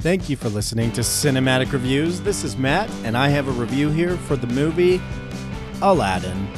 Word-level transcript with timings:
Thank 0.00 0.30
you 0.30 0.36
for 0.36 0.48
listening 0.48 0.92
to 0.92 1.02
Cinematic 1.02 1.72
Reviews. 1.72 2.22
This 2.22 2.42
is 2.42 2.56
Matt, 2.56 2.88
and 3.04 3.14
I 3.14 3.28
have 3.28 3.48
a 3.48 3.50
review 3.50 3.90
here 3.90 4.16
for 4.16 4.34
the 4.34 4.46
movie 4.46 4.98
Aladdin. 5.82 6.48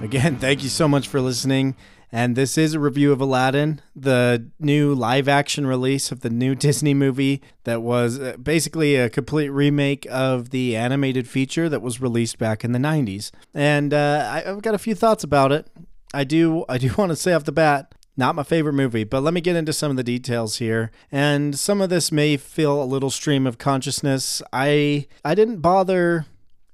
Again, 0.00 0.36
thank 0.36 0.62
you 0.62 0.70
so 0.70 0.88
much 0.88 1.08
for 1.08 1.20
listening. 1.20 1.74
And 2.16 2.36
this 2.36 2.56
is 2.56 2.74
a 2.74 2.78
review 2.78 3.10
of 3.10 3.20
Aladdin, 3.20 3.80
the 3.96 4.48
new 4.60 4.94
live 4.94 5.26
action 5.26 5.66
release 5.66 6.12
of 6.12 6.20
the 6.20 6.30
new 6.30 6.54
Disney 6.66 6.94
movie 6.94 7.42
that 7.64 7.82
was 7.82 8.20
uh, 8.20 8.36
basically 8.40 8.94
a 8.94 9.10
complete 9.10 9.48
remake 9.48 10.06
of 10.08 10.50
the 10.50 10.76
animated 10.76 11.26
feature 11.26 11.68
that 11.68 11.82
was 11.82 12.00
released 12.00 12.38
back 12.38 12.62
in 12.62 12.70
the 12.70 12.78
90s. 12.78 13.32
And 13.52 13.92
uh, 13.92 14.28
I- 14.30 14.48
I've 14.48 14.62
got 14.62 14.76
a 14.76 14.78
few 14.78 14.94
thoughts 14.94 15.24
about 15.24 15.50
it. 15.50 15.66
I 16.14 16.22
do 16.22 16.64
I 16.68 16.78
do 16.78 16.94
want 16.96 17.10
to 17.10 17.16
say 17.16 17.32
off 17.32 17.42
the 17.42 17.50
bat, 17.50 17.92
not 18.16 18.36
my 18.36 18.44
favorite 18.44 18.74
movie, 18.74 19.02
but 19.02 19.24
let 19.24 19.34
me 19.34 19.40
get 19.40 19.56
into 19.56 19.72
some 19.72 19.90
of 19.90 19.96
the 19.96 20.04
details 20.04 20.58
here. 20.58 20.92
And 21.10 21.58
some 21.58 21.80
of 21.80 21.90
this 21.90 22.12
may 22.12 22.36
feel 22.36 22.80
a 22.80 22.84
little 22.84 23.10
stream 23.10 23.44
of 23.44 23.58
consciousness. 23.58 24.40
I 24.52 25.08
I 25.24 25.34
didn't 25.34 25.62
bother 25.62 26.26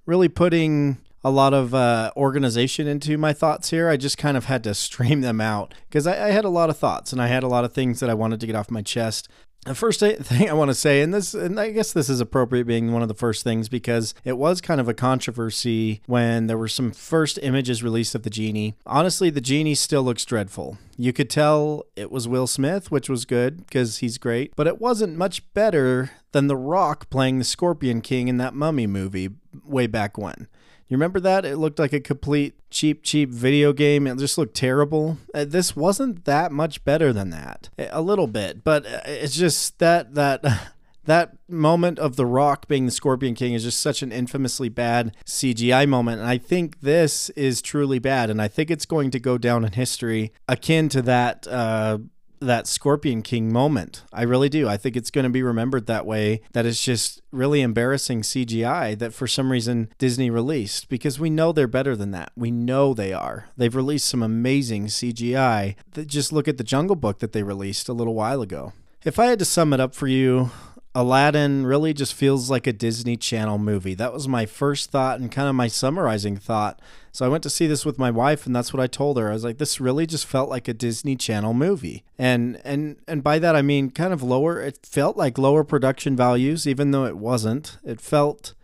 really 0.04 0.28
putting 0.28 0.98
a 1.22 1.30
lot 1.30 1.52
of 1.52 1.74
uh, 1.74 2.10
organization 2.16 2.86
into 2.86 3.18
my 3.18 3.32
thoughts 3.32 3.70
here. 3.70 3.88
I 3.88 3.96
just 3.96 4.18
kind 4.18 4.36
of 4.36 4.46
had 4.46 4.64
to 4.64 4.74
stream 4.74 5.20
them 5.20 5.40
out 5.40 5.74
because 5.88 6.06
I, 6.06 6.28
I 6.28 6.30
had 6.30 6.44
a 6.44 6.50
lot 6.50 6.70
of 6.70 6.78
thoughts 6.78 7.12
and 7.12 7.20
I 7.20 7.26
had 7.26 7.42
a 7.42 7.48
lot 7.48 7.64
of 7.64 7.72
things 7.72 8.00
that 8.00 8.10
I 8.10 8.14
wanted 8.14 8.40
to 8.40 8.46
get 8.46 8.56
off 8.56 8.70
my 8.70 8.82
chest. 8.82 9.28
The 9.66 9.74
first 9.74 10.00
thing 10.00 10.48
I 10.48 10.54
want 10.54 10.70
to 10.70 10.74
say, 10.74 11.02
and 11.02 11.12
this, 11.12 11.34
and 11.34 11.60
I 11.60 11.70
guess 11.70 11.92
this 11.92 12.08
is 12.08 12.20
appropriate 12.20 12.66
being 12.66 12.92
one 12.92 13.02
of 13.02 13.08
the 13.08 13.14
first 13.14 13.44
things 13.44 13.68
because 13.68 14.14
it 14.24 14.38
was 14.38 14.62
kind 14.62 14.80
of 14.80 14.88
a 14.88 14.94
controversy 14.94 16.00
when 16.06 16.46
there 16.46 16.56
were 16.56 16.68
some 16.68 16.92
first 16.92 17.38
images 17.42 17.82
released 17.82 18.14
of 18.14 18.22
the 18.22 18.30
genie. 18.30 18.74
Honestly, 18.86 19.28
the 19.28 19.42
genie 19.42 19.74
still 19.74 20.02
looks 20.02 20.24
dreadful. 20.24 20.78
You 20.96 21.12
could 21.12 21.28
tell 21.28 21.84
it 21.94 22.10
was 22.10 22.26
Will 22.26 22.46
Smith, 22.46 22.90
which 22.90 23.10
was 23.10 23.26
good 23.26 23.66
because 23.66 23.98
he's 23.98 24.16
great, 24.16 24.56
but 24.56 24.66
it 24.66 24.80
wasn't 24.80 25.18
much 25.18 25.52
better 25.52 26.10
than 26.32 26.46
The 26.46 26.56
Rock 26.56 27.10
playing 27.10 27.38
the 27.38 27.44
Scorpion 27.44 28.00
King 28.00 28.28
in 28.28 28.38
that 28.38 28.54
Mummy 28.54 28.86
movie 28.86 29.28
way 29.66 29.86
back 29.86 30.16
when. 30.16 30.48
You 30.90 30.96
remember 30.96 31.20
that? 31.20 31.44
It 31.44 31.56
looked 31.56 31.78
like 31.78 31.92
a 31.92 32.00
complete 32.00 32.54
cheap, 32.68 33.04
cheap 33.04 33.30
video 33.30 33.72
game. 33.72 34.08
It 34.08 34.18
just 34.18 34.36
looked 34.36 34.56
terrible. 34.56 35.18
Uh, 35.32 35.44
This 35.44 35.76
wasn't 35.76 36.24
that 36.24 36.50
much 36.50 36.84
better 36.84 37.12
than 37.12 37.30
that. 37.30 37.70
A 37.78 38.02
little 38.02 38.26
bit, 38.26 38.64
but 38.64 38.84
uh, 38.84 39.00
it's 39.04 39.36
just 39.36 39.78
that 39.78 40.16
that 40.16 40.42
that 41.04 41.36
moment 41.48 42.00
of 42.00 42.16
The 42.16 42.26
Rock 42.26 42.66
being 42.66 42.86
the 42.86 42.90
Scorpion 42.90 43.36
King 43.36 43.54
is 43.54 43.62
just 43.62 43.78
such 43.80 44.02
an 44.02 44.10
infamously 44.10 44.68
bad 44.68 45.14
CGI 45.24 45.88
moment. 45.88 46.20
And 46.22 46.28
I 46.28 46.38
think 46.38 46.80
this 46.80 47.30
is 47.30 47.62
truly 47.62 48.00
bad, 48.00 48.28
and 48.28 48.42
I 48.42 48.48
think 48.48 48.68
it's 48.68 48.84
going 48.84 49.12
to 49.12 49.20
go 49.20 49.38
down 49.38 49.64
in 49.64 49.70
history 49.72 50.32
akin 50.48 50.88
to 50.88 51.02
that. 51.02 51.46
Uh, 51.46 51.98
that 52.40 52.66
Scorpion 52.66 53.22
King 53.22 53.52
moment. 53.52 54.04
I 54.12 54.22
really 54.22 54.48
do. 54.48 54.68
I 54.68 54.76
think 54.76 54.96
it's 54.96 55.10
going 55.10 55.24
to 55.24 55.30
be 55.30 55.42
remembered 55.42 55.86
that 55.86 56.06
way. 56.06 56.40
That 56.52 56.66
it's 56.66 56.82
just 56.82 57.22
really 57.30 57.60
embarrassing 57.60 58.22
CGI 58.22 58.98
that 58.98 59.14
for 59.14 59.26
some 59.26 59.52
reason 59.52 59.90
Disney 59.98 60.30
released 60.30 60.88
because 60.88 61.20
we 61.20 61.30
know 61.30 61.52
they're 61.52 61.66
better 61.66 61.94
than 61.94 62.10
that. 62.12 62.32
We 62.36 62.50
know 62.50 62.94
they 62.94 63.12
are. 63.12 63.48
They've 63.56 63.74
released 63.74 64.08
some 64.08 64.22
amazing 64.22 64.86
CGI. 64.86 65.76
Just 66.06 66.32
look 66.32 66.48
at 66.48 66.56
the 66.56 66.64
Jungle 66.64 66.96
Book 66.96 67.18
that 67.20 67.32
they 67.32 67.42
released 67.42 67.88
a 67.88 67.92
little 67.92 68.14
while 68.14 68.42
ago. 68.42 68.72
If 69.02 69.18
I 69.18 69.26
had 69.26 69.38
to 69.38 69.46
sum 69.46 69.72
it 69.72 69.80
up 69.80 69.94
for 69.94 70.08
you, 70.08 70.50
Aladdin 70.92 71.66
really 71.66 71.92
just 71.92 72.14
feels 72.14 72.50
like 72.50 72.66
a 72.66 72.72
Disney 72.72 73.16
Channel 73.16 73.58
movie. 73.58 73.94
That 73.94 74.12
was 74.12 74.26
my 74.26 74.44
first 74.44 74.90
thought 74.90 75.20
and 75.20 75.30
kind 75.30 75.48
of 75.48 75.54
my 75.54 75.68
summarizing 75.68 76.36
thought. 76.36 76.80
So 77.12 77.24
I 77.24 77.28
went 77.28 77.44
to 77.44 77.50
see 77.50 77.68
this 77.68 77.86
with 77.86 77.98
my 77.98 78.10
wife 78.10 78.44
and 78.44 78.54
that's 78.54 78.72
what 78.72 78.82
I 78.82 78.88
told 78.88 79.16
her. 79.16 79.30
I 79.30 79.34
was 79.34 79.44
like 79.44 79.58
this 79.58 79.80
really 79.80 80.04
just 80.04 80.26
felt 80.26 80.50
like 80.50 80.66
a 80.66 80.74
Disney 80.74 81.14
Channel 81.14 81.54
movie. 81.54 82.02
And 82.18 82.60
and 82.64 82.96
and 83.06 83.22
by 83.22 83.38
that 83.38 83.54
I 83.54 83.62
mean 83.62 83.90
kind 83.90 84.12
of 84.12 84.22
lower 84.22 84.60
it 84.60 84.80
felt 84.84 85.16
like 85.16 85.38
lower 85.38 85.62
production 85.62 86.16
values 86.16 86.66
even 86.66 86.90
though 86.90 87.04
it 87.04 87.16
wasn't. 87.16 87.78
It 87.84 88.00
felt 88.00 88.54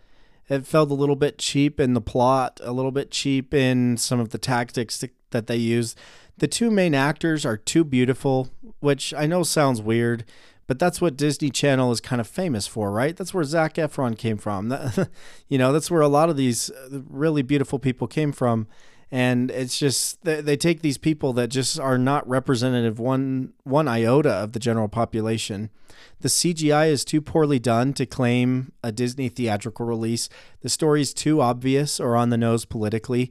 it 0.48 0.66
felt 0.66 0.91
a 0.91 0.94
little 0.94 1.16
bit 1.16 1.38
cheap 1.38 1.78
in 1.78 1.94
the 1.94 2.00
plot, 2.00 2.60
a 2.62 2.72
little 2.72 2.93
bit 2.93 3.12
cheap 3.12 3.54
in 3.54 3.97
some 3.97 4.19
of 4.19 4.31
the 4.31 4.38
tactics 4.38 4.98
that- 4.98 5.12
they 5.48 5.56
used. 5.56 5.98
The 6.38 6.48
two 6.48 6.70
main 6.70 6.94
actors 6.94 7.44
are 7.44 7.58
too 7.58 7.84
beautiful, 7.84 8.48
which 8.81 9.12
I 9.12 9.26
know 9.26 9.43
sounds 9.43 9.82
weird, 9.82 10.25
but 10.66 10.78
that's 10.78 11.00
what 11.00 11.16
Disney 11.16 11.50
Channel 11.50 11.93
is 11.93 12.00
kind 12.00 12.21
of 12.21 12.27
famous 12.27 12.66
for, 12.66 12.91
right? 12.91 13.16
That's 13.16 13.32
where 13.32 13.44
Zac 13.44 13.75
Efron 13.75 14.19
came 14.19 14.37
from. 14.37 14.69
That, 14.69 15.09
you 15.49 15.59
know, 15.59 15.72
that's 15.72 15.91
where 15.91 16.00
a 16.00 16.09
lot 16.09 16.28
of 16.28 16.37
these 16.37 16.71
uh, 16.71 17.00
really 17.09 17.43
beautiful 17.43 17.78
people 17.78 18.06
came 18.06 18.32
from. 18.32 18.66
And 19.10 19.53
it's 19.53 19.78
just 19.78 20.25
they, 20.25 20.41
they 20.41 20.56
take 20.56 20.82
these 20.82 20.99
people 20.99 21.32
that 21.34 21.49
just 21.49 21.78
are 21.78 21.97
not 21.97 22.28
representative 22.28 22.99
one 22.99 23.53
one 23.62 23.87
iota 23.87 24.31
of 24.31 24.53
the 24.53 24.59
general 24.59 24.88
population. 24.88 25.71
The 26.21 26.28
CGI 26.28 26.88
is 26.88 27.05
too 27.05 27.21
poorly 27.21 27.60
done 27.60 27.93
to 27.94 28.06
claim 28.06 28.72
a 28.82 28.91
Disney 28.91 29.28
theatrical 29.28 29.87
release. 29.87 30.28
The 30.62 30.69
story's 30.69 31.15
too 31.15 31.41
obvious 31.41 32.00
or 32.00 32.16
on 32.16 32.31
the 32.31 32.37
nose 32.37 32.65
politically. 32.65 33.31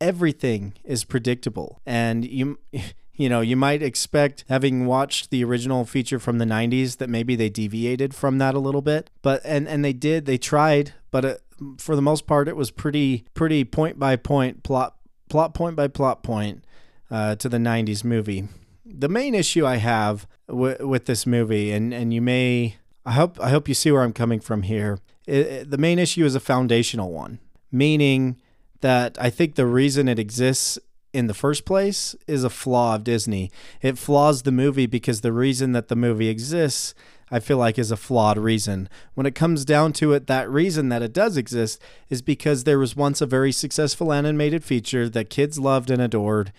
Everything 0.00 0.72
is 0.84 1.04
predictable, 1.04 1.82
and 1.84 2.24
you 2.24 2.58
you 3.20 3.28
know 3.28 3.40
you 3.42 3.56
might 3.56 3.82
expect 3.82 4.44
having 4.48 4.86
watched 4.86 5.30
the 5.30 5.44
original 5.44 5.84
feature 5.84 6.18
from 6.18 6.38
the 6.38 6.44
90s 6.44 6.96
that 6.98 7.10
maybe 7.10 7.36
they 7.36 7.50
deviated 7.50 8.14
from 8.14 8.38
that 8.38 8.54
a 8.54 8.58
little 8.58 8.82
bit. 8.82 9.10
But 9.22 9.40
and 9.44 9.68
and 9.68 9.84
they 9.84 9.92
did 9.92 10.24
they 10.26 10.38
tried 10.38 10.94
but 11.10 11.24
uh 11.24 11.34
for 11.78 11.94
the 11.94 12.02
most 12.10 12.26
part 12.26 12.48
it 12.48 12.56
was 12.56 12.70
pretty 12.70 13.24
pretty 13.34 13.64
point 13.64 13.98
by 13.98 14.16
point 14.16 14.62
plot 14.62 14.96
plot 15.28 15.52
point 15.54 15.76
by 15.76 15.86
plot 15.88 16.22
point 16.22 16.64
uh, 17.10 17.34
to 17.36 17.48
the 17.48 17.58
90s 17.58 18.04
movie. 18.04 18.48
The 18.86 19.08
main 19.08 19.34
issue 19.34 19.66
i 19.66 19.76
have 19.76 20.26
w- 20.48 20.86
with 20.92 21.04
this 21.04 21.26
movie 21.26 21.70
and 21.72 21.92
and 21.92 22.14
you 22.14 22.22
may 22.22 22.76
i 23.04 23.12
hope 23.12 23.38
i 23.40 23.50
hope 23.50 23.68
you 23.68 23.74
see 23.74 23.90
where 23.92 24.02
i'm 24.02 24.12
coming 24.22 24.40
from 24.40 24.62
here 24.62 24.98
it, 25.26 25.46
it- 25.46 25.70
the 25.70 25.78
main 25.86 25.98
issue 25.98 26.24
is 26.24 26.34
a 26.34 26.40
foundational 26.40 27.10
one. 27.12 27.38
Meaning 27.70 28.40
that 28.80 29.16
i 29.20 29.28
think 29.30 29.54
the 29.56 29.66
reason 29.66 30.08
it 30.08 30.18
exists 30.18 30.78
in 31.12 31.26
the 31.26 31.34
first 31.34 31.64
place 31.64 32.14
is 32.26 32.44
a 32.44 32.50
flaw 32.50 32.94
of 32.96 33.04
Disney. 33.04 33.50
It 33.82 33.98
flaws 33.98 34.42
the 34.42 34.52
movie 34.52 34.86
because 34.86 35.20
the 35.20 35.32
reason 35.32 35.72
that 35.72 35.88
the 35.88 35.96
movie 35.96 36.28
exists, 36.28 36.94
I 37.30 37.40
feel 37.40 37.56
like, 37.56 37.78
is 37.78 37.90
a 37.90 37.96
flawed 37.96 38.38
reason. 38.38 38.88
When 39.14 39.26
it 39.26 39.34
comes 39.34 39.64
down 39.64 39.92
to 39.94 40.12
it, 40.12 40.26
that 40.28 40.50
reason 40.50 40.88
that 40.90 41.02
it 41.02 41.12
does 41.12 41.36
exist 41.36 41.80
is 42.08 42.22
because 42.22 42.64
there 42.64 42.78
was 42.78 42.96
once 42.96 43.20
a 43.20 43.26
very 43.26 43.52
successful 43.52 44.12
animated 44.12 44.64
feature 44.64 45.08
that 45.08 45.30
kids 45.30 45.58
loved 45.58 45.90
and 45.90 46.00
adored. 46.00 46.52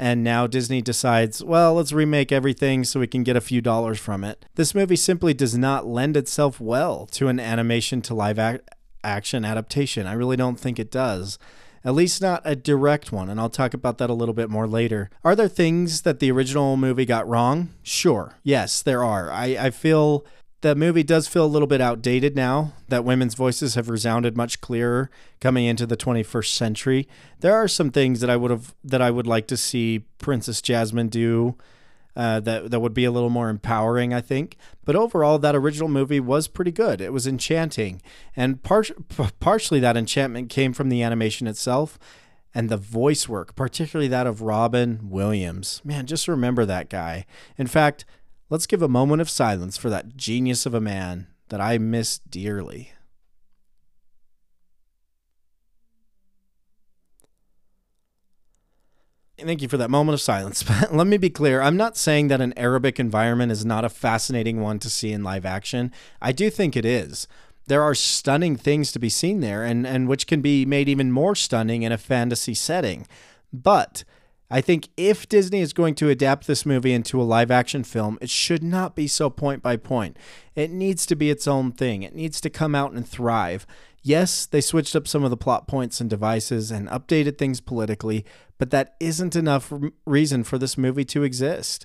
And 0.00 0.22
now 0.22 0.46
Disney 0.46 0.80
decides, 0.80 1.42
well, 1.42 1.74
let's 1.74 1.92
remake 1.92 2.30
everything 2.30 2.84
so 2.84 3.00
we 3.00 3.08
can 3.08 3.24
get 3.24 3.36
a 3.36 3.40
few 3.40 3.60
dollars 3.60 3.98
from 3.98 4.22
it. 4.22 4.44
This 4.54 4.74
movie 4.74 4.94
simply 4.94 5.34
does 5.34 5.58
not 5.58 5.88
lend 5.88 6.16
itself 6.16 6.60
well 6.60 7.06
to 7.06 7.26
an 7.26 7.40
animation 7.40 8.00
to 8.02 8.14
live 8.14 8.38
ac- 8.38 8.62
action 9.02 9.44
adaptation. 9.44 10.06
I 10.06 10.12
really 10.12 10.36
don't 10.36 10.58
think 10.58 10.78
it 10.78 10.92
does 10.92 11.36
at 11.84 11.94
least 11.94 12.20
not 12.20 12.42
a 12.44 12.56
direct 12.56 13.12
one, 13.12 13.28
and 13.28 13.40
I'll 13.40 13.50
talk 13.50 13.74
about 13.74 13.98
that 13.98 14.10
a 14.10 14.14
little 14.14 14.34
bit 14.34 14.50
more 14.50 14.66
later. 14.66 15.10
Are 15.24 15.36
there 15.36 15.48
things 15.48 16.02
that 16.02 16.20
the 16.20 16.30
original 16.30 16.76
movie 16.76 17.04
got 17.04 17.28
wrong? 17.28 17.70
Sure. 17.82 18.36
Yes, 18.42 18.82
there 18.82 19.04
are. 19.04 19.30
I, 19.30 19.56
I 19.58 19.70
feel 19.70 20.24
the 20.60 20.74
movie 20.74 21.04
does 21.04 21.28
feel 21.28 21.44
a 21.44 21.46
little 21.46 21.68
bit 21.68 21.80
outdated 21.80 22.34
now 22.34 22.72
that 22.88 23.04
women's 23.04 23.34
voices 23.34 23.76
have 23.76 23.88
resounded 23.88 24.36
much 24.36 24.60
clearer 24.60 25.08
coming 25.40 25.66
into 25.66 25.86
the 25.86 25.96
21st 25.96 26.48
century. 26.48 27.08
There 27.40 27.54
are 27.54 27.68
some 27.68 27.90
things 27.90 28.20
that 28.20 28.30
I 28.30 28.36
would 28.36 28.50
have 28.50 28.74
that 28.82 29.00
I 29.00 29.10
would 29.10 29.26
like 29.26 29.46
to 29.48 29.56
see 29.56 30.00
Princess 30.18 30.60
Jasmine 30.60 31.08
do 31.08 31.56
uh, 32.18 32.40
that 32.40 32.70
that 32.72 32.80
would 32.80 32.92
be 32.92 33.04
a 33.04 33.12
little 33.12 33.30
more 33.30 33.48
empowering, 33.48 34.12
I 34.12 34.20
think. 34.20 34.56
But 34.84 34.96
overall, 34.96 35.38
that 35.38 35.54
original 35.54 35.88
movie 35.88 36.18
was 36.20 36.48
pretty 36.48 36.72
good. 36.72 37.00
It 37.00 37.12
was 37.12 37.28
enchanting, 37.28 38.02
and 38.34 38.62
par- 38.62 38.84
partially 39.40 39.78
that 39.80 39.96
enchantment 39.96 40.50
came 40.50 40.72
from 40.72 40.88
the 40.88 41.02
animation 41.02 41.46
itself 41.46 41.98
and 42.52 42.68
the 42.68 42.76
voice 42.76 43.28
work, 43.28 43.54
particularly 43.54 44.08
that 44.08 44.26
of 44.26 44.42
Robin 44.42 45.08
Williams. 45.08 45.80
Man, 45.84 46.06
just 46.06 46.26
remember 46.26 46.64
that 46.64 46.90
guy. 46.90 47.24
In 47.56 47.68
fact, 47.68 48.04
let's 48.50 48.66
give 48.66 48.82
a 48.82 48.88
moment 48.88 49.20
of 49.20 49.30
silence 49.30 49.76
for 49.76 49.88
that 49.90 50.16
genius 50.16 50.66
of 50.66 50.74
a 50.74 50.80
man 50.80 51.28
that 51.50 51.60
I 51.60 51.78
miss 51.78 52.18
dearly. 52.18 52.92
Thank 59.40 59.62
you 59.62 59.68
for 59.68 59.76
that 59.76 59.90
moment 59.90 60.14
of 60.14 60.20
silence. 60.20 60.62
But 60.68 60.94
let 60.94 61.06
me 61.06 61.16
be 61.16 61.30
clear 61.30 61.60
I'm 61.60 61.76
not 61.76 61.96
saying 61.96 62.28
that 62.28 62.40
an 62.40 62.52
Arabic 62.56 62.98
environment 62.98 63.52
is 63.52 63.64
not 63.64 63.84
a 63.84 63.88
fascinating 63.88 64.60
one 64.60 64.78
to 64.80 64.90
see 64.90 65.12
in 65.12 65.22
live 65.22 65.46
action. 65.46 65.92
I 66.20 66.32
do 66.32 66.50
think 66.50 66.76
it 66.76 66.84
is. 66.84 67.28
There 67.66 67.82
are 67.82 67.94
stunning 67.94 68.56
things 68.56 68.92
to 68.92 68.98
be 68.98 69.10
seen 69.10 69.40
there, 69.40 69.62
and, 69.62 69.86
and 69.86 70.08
which 70.08 70.26
can 70.26 70.40
be 70.40 70.64
made 70.64 70.88
even 70.88 71.12
more 71.12 71.34
stunning 71.34 71.82
in 71.82 71.92
a 71.92 71.98
fantasy 71.98 72.54
setting. 72.54 73.06
But 73.52 74.04
I 74.50 74.62
think 74.62 74.88
if 74.96 75.28
Disney 75.28 75.60
is 75.60 75.74
going 75.74 75.94
to 75.96 76.08
adapt 76.08 76.46
this 76.46 76.64
movie 76.64 76.94
into 76.94 77.20
a 77.20 77.24
live 77.24 77.50
action 77.50 77.84
film, 77.84 78.18
it 78.22 78.30
should 78.30 78.62
not 78.62 78.96
be 78.96 79.06
so 79.06 79.28
point 79.28 79.62
by 79.62 79.76
point. 79.76 80.16
It 80.56 80.70
needs 80.70 81.04
to 81.06 81.14
be 81.14 81.30
its 81.30 81.46
own 81.46 81.72
thing, 81.72 82.02
it 82.02 82.14
needs 82.14 82.40
to 82.40 82.50
come 82.50 82.74
out 82.74 82.92
and 82.92 83.06
thrive. 83.06 83.66
Yes, 84.08 84.46
they 84.46 84.62
switched 84.62 84.96
up 84.96 85.06
some 85.06 85.22
of 85.22 85.28
the 85.28 85.36
plot 85.36 85.68
points 85.68 86.00
and 86.00 86.08
devices 86.08 86.70
and 86.70 86.88
updated 86.88 87.36
things 87.36 87.60
politically, 87.60 88.24
but 88.56 88.70
that 88.70 88.96
isn't 89.00 89.36
enough 89.36 89.70
reason 90.06 90.44
for 90.44 90.56
this 90.56 90.78
movie 90.78 91.04
to 91.04 91.24
exist. 91.24 91.84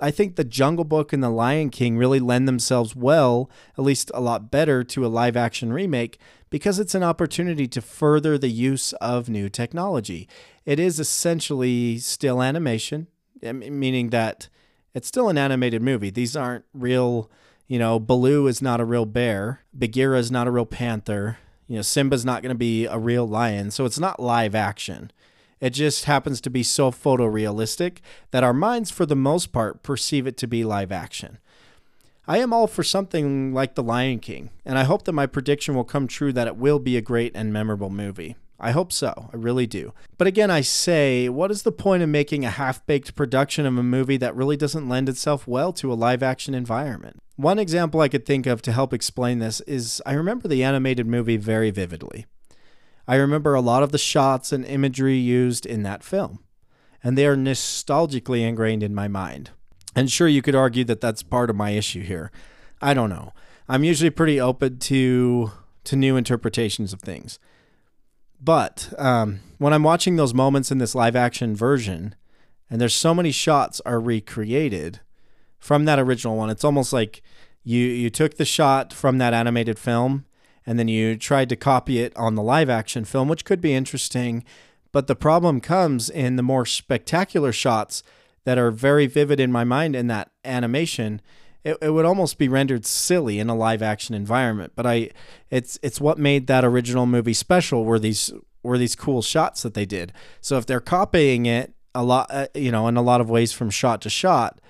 I 0.00 0.10
think 0.10 0.34
The 0.34 0.42
Jungle 0.42 0.84
Book 0.84 1.12
and 1.12 1.22
The 1.22 1.30
Lion 1.30 1.70
King 1.70 1.96
really 1.96 2.18
lend 2.18 2.48
themselves 2.48 2.96
well, 2.96 3.48
at 3.78 3.84
least 3.84 4.10
a 4.12 4.20
lot 4.20 4.50
better, 4.50 4.82
to 4.82 5.06
a 5.06 5.14
live 5.20 5.36
action 5.36 5.72
remake 5.72 6.18
because 6.50 6.80
it's 6.80 6.96
an 6.96 7.04
opportunity 7.04 7.68
to 7.68 7.80
further 7.80 8.36
the 8.36 8.50
use 8.50 8.92
of 8.94 9.28
new 9.28 9.48
technology. 9.48 10.28
It 10.66 10.80
is 10.80 10.98
essentially 10.98 11.98
still 11.98 12.42
animation, 12.42 13.06
meaning 13.40 14.10
that 14.10 14.48
it's 14.92 15.06
still 15.06 15.28
an 15.28 15.38
animated 15.38 15.82
movie. 15.82 16.10
These 16.10 16.34
aren't 16.34 16.64
real, 16.74 17.30
you 17.68 17.78
know, 17.78 18.00
Baloo 18.00 18.48
is 18.48 18.60
not 18.60 18.80
a 18.80 18.84
real 18.84 19.06
bear, 19.06 19.60
Bagheera 19.72 20.18
is 20.18 20.32
not 20.32 20.48
a 20.48 20.50
real 20.50 20.66
panther, 20.66 21.38
you 21.70 21.76
know, 21.76 21.82
Simba's 21.82 22.24
not 22.24 22.42
going 22.42 22.52
to 22.52 22.58
be 22.58 22.86
a 22.86 22.98
real 22.98 23.24
lion. 23.24 23.70
So 23.70 23.84
it's 23.84 24.00
not 24.00 24.18
live 24.18 24.56
action. 24.56 25.12
It 25.60 25.70
just 25.70 26.06
happens 26.06 26.40
to 26.40 26.50
be 26.50 26.64
so 26.64 26.90
photorealistic 26.90 27.98
that 28.32 28.42
our 28.42 28.52
minds, 28.52 28.90
for 28.90 29.06
the 29.06 29.14
most 29.14 29.52
part, 29.52 29.84
perceive 29.84 30.26
it 30.26 30.36
to 30.38 30.48
be 30.48 30.64
live 30.64 30.90
action. 30.90 31.38
I 32.26 32.38
am 32.38 32.52
all 32.52 32.66
for 32.66 32.82
something 32.82 33.54
like 33.54 33.76
The 33.76 33.84
Lion 33.84 34.18
King, 34.18 34.50
and 34.64 34.78
I 34.78 34.84
hope 34.84 35.04
that 35.04 35.12
my 35.12 35.26
prediction 35.26 35.76
will 35.76 35.84
come 35.84 36.08
true 36.08 36.32
that 36.32 36.48
it 36.48 36.56
will 36.56 36.80
be 36.80 36.96
a 36.96 37.00
great 37.00 37.30
and 37.36 37.52
memorable 37.52 37.90
movie. 37.90 38.34
I 38.58 38.72
hope 38.72 38.90
so. 38.90 39.30
I 39.32 39.36
really 39.36 39.68
do. 39.68 39.92
But 40.18 40.26
again, 40.26 40.50
I 40.50 40.62
say, 40.62 41.28
what 41.28 41.52
is 41.52 41.62
the 41.62 41.70
point 41.70 42.02
of 42.02 42.08
making 42.08 42.44
a 42.44 42.50
half 42.50 42.84
baked 42.84 43.14
production 43.14 43.64
of 43.64 43.78
a 43.78 43.82
movie 43.84 44.16
that 44.16 44.34
really 44.34 44.56
doesn't 44.56 44.88
lend 44.88 45.08
itself 45.08 45.46
well 45.46 45.72
to 45.74 45.92
a 45.92 45.94
live 45.94 46.22
action 46.22 46.52
environment? 46.52 47.22
One 47.40 47.58
example 47.58 48.02
I 48.02 48.08
could 48.08 48.26
think 48.26 48.44
of 48.44 48.60
to 48.60 48.72
help 48.72 48.92
explain 48.92 49.38
this 49.38 49.62
is 49.62 50.02
I 50.04 50.12
remember 50.12 50.46
the 50.46 50.62
animated 50.62 51.06
movie 51.06 51.38
very 51.38 51.70
vividly. 51.70 52.26
I 53.08 53.14
remember 53.14 53.54
a 53.54 53.62
lot 53.62 53.82
of 53.82 53.92
the 53.92 53.98
shots 53.98 54.52
and 54.52 54.62
imagery 54.62 55.16
used 55.16 55.64
in 55.64 55.82
that 55.84 56.04
film, 56.04 56.40
and 57.02 57.16
they 57.16 57.24
are 57.24 57.36
nostalgically 57.36 58.46
ingrained 58.46 58.82
in 58.82 58.94
my 58.94 59.08
mind. 59.08 59.52
And 59.96 60.10
sure, 60.10 60.28
you 60.28 60.42
could 60.42 60.54
argue 60.54 60.84
that 60.84 61.00
that's 61.00 61.22
part 61.22 61.48
of 61.48 61.56
my 61.56 61.70
issue 61.70 62.02
here. 62.02 62.30
I 62.82 62.92
don't 62.92 63.08
know. 63.08 63.32
I'm 63.70 63.84
usually 63.84 64.10
pretty 64.10 64.38
open 64.38 64.78
to 64.80 65.50
to 65.84 65.96
new 65.96 66.16
interpretations 66.16 66.92
of 66.92 67.00
things. 67.00 67.38
But 68.38 68.92
um, 68.98 69.40
when 69.56 69.72
I'm 69.72 69.82
watching 69.82 70.16
those 70.16 70.34
moments 70.34 70.70
in 70.70 70.76
this 70.76 70.94
live 70.94 71.16
action 71.16 71.56
version, 71.56 72.14
and 72.68 72.78
there's 72.78 72.94
so 72.94 73.14
many 73.14 73.30
shots 73.30 73.80
are 73.86 73.98
recreated 73.98 75.00
from 75.60 75.84
that 75.84 75.98
original 75.98 76.36
one, 76.36 76.50
it's 76.50 76.64
almost 76.64 76.92
like 76.92 77.22
you 77.62 77.78
you 77.78 78.10
took 78.10 78.36
the 78.36 78.44
shot 78.44 78.92
from 78.92 79.18
that 79.18 79.34
animated 79.34 79.78
film 79.78 80.24
and 80.66 80.78
then 80.78 80.88
you 80.88 81.16
tried 81.16 81.48
to 81.50 81.56
copy 81.56 82.00
it 82.00 82.16
on 82.16 82.34
the 82.34 82.42
live 82.42 82.68
action 82.68 83.04
film, 83.04 83.28
which 83.28 83.44
could 83.44 83.60
be 83.60 83.74
interesting. 83.74 84.44
But 84.92 85.06
the 85.06 85.14
problem 85.14 85.60
comes 85.60 86.10
in 86.10 86.36
the 86.36 86.42
more 86.42 86.66
spectacular 86.66 87.52
shots 87.52 88.02
that 88.44 88.58
are 88.58 88.70
very 88.70 89.06
vivid 89.06 89.38
in 89.38 89.52
my 89.52 89.62
mind 89.62 89.94
in 89.94 90.08
that 90.08 90.30
animation 90.44 91.20
it, 91.64 91.76
it 91.82 91.90
would 91.90 92.04
almost 92.04 92.38
be 92.38 92.48
rendered 92.48 92.86
silly 92.86 93.38
in 93.38 93.48
a 93.48 93.54
live 93.54 93.82
action 93.82 94.14
environment. 94.14 94.72
But 94.74 94.86
I, 94.86 95.10
it's 95.50 95.78
it's 95.82 96.00
what 96.00 96.18
made 96.18 96.46
that 96.46 96.64
original 96.64 97.06
movie 97.06 97.34
special 97.34 97.84
were 97.84 97.98
these 97.98 98.32
were 98.62 98.78
these 98.78 98.96
cool 98.96 99.22
shots 99.22 99.62
that 99.62 99.74
they 99.74 99.86
did. 99.86 100.12
So 100.40 100.58
if 100.58 100.66
they're 100.66 100.80
copying 100.80 101.46
it 101.46 101.74
a 101.94 102.02
lot, 102.02 102.26
uh, 102.30 102.46
you 102.54 102.70
know, 102.70 102.88
in 102.88 102.96
a 102.96 103.02
lot 103.02 103.20
of 103.20 103.30
ways 103.30 103.52
from 103.52 103.70
shot 103.70 104.00
to 104.02 104.10
shot, 104.10 104.60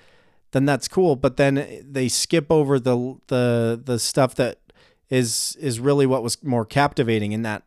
then 0.51 0.65
that's 0.65 0.87
cool. 0.87 1.15
But 1.15 1.37
then 1.37 1.83
they 1.83 2.07
skip 2.07 2.51
over 2.51 2.79
the 2.79 3.17
the 3.27 3.81
the 3.83 3.99
stuff 3.99 4.35
that 4.35 4.59
is 5.09 5.57
is 5.59 5.79
really 5.79 6.05
what 6.05 6.23
was 6.23 6.41
more 6.43 6.65
captivating 6.65 7.31
in 7.31 7.41
that 7.43 7.63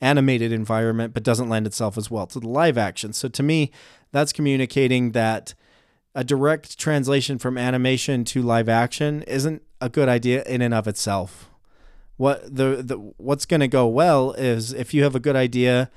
animated 0.00 0.52
environment, 0.52 1.12
but 1.12 1.22
doesn't 1.22 1.48
lend 1.48 1.66
itself 1.66 1.98
as 1.98 2.10
well 2.10 2.26
to 2.26 2.40
the 2.40 2.48
live 2.48 2.78
action. 2.78 3.12
So 3.12 3.28
to 3.28 3.42
me, 3.42 3.70
that's 4.12 4.32
communicating 4.32 5.12
that 5.12 5.54
a 6.14 6.24
direct 6.24 6.78
translation 6.78 7.38
from 7.38 7.56
animation 7.56 8.24
to 8.24 8.42
live 8.42 8.68
action 8.68 9.22
isn't 9.22 9.62
a 9.80 9.88
good 9.88 10.08
idea 10.08 10.42
in 10.44 10.62
and 10.62 10.74
of 10.74 10.88
itself. 10.88 11.48
What 12.16 12.54
the, 12.54 12.82
the 12.82 12.96
what's 13.16 13.46
going 13.46 13.60
to 13.60 13.68
go 13.68 13.86
well 13.86 14.32
is 14.32 14.72
if 14.72 14.92
you 14.92 15.04
have 15.04 15.14
a 15.14 15.20
good 15.20 15.36
idea 15.36 15.90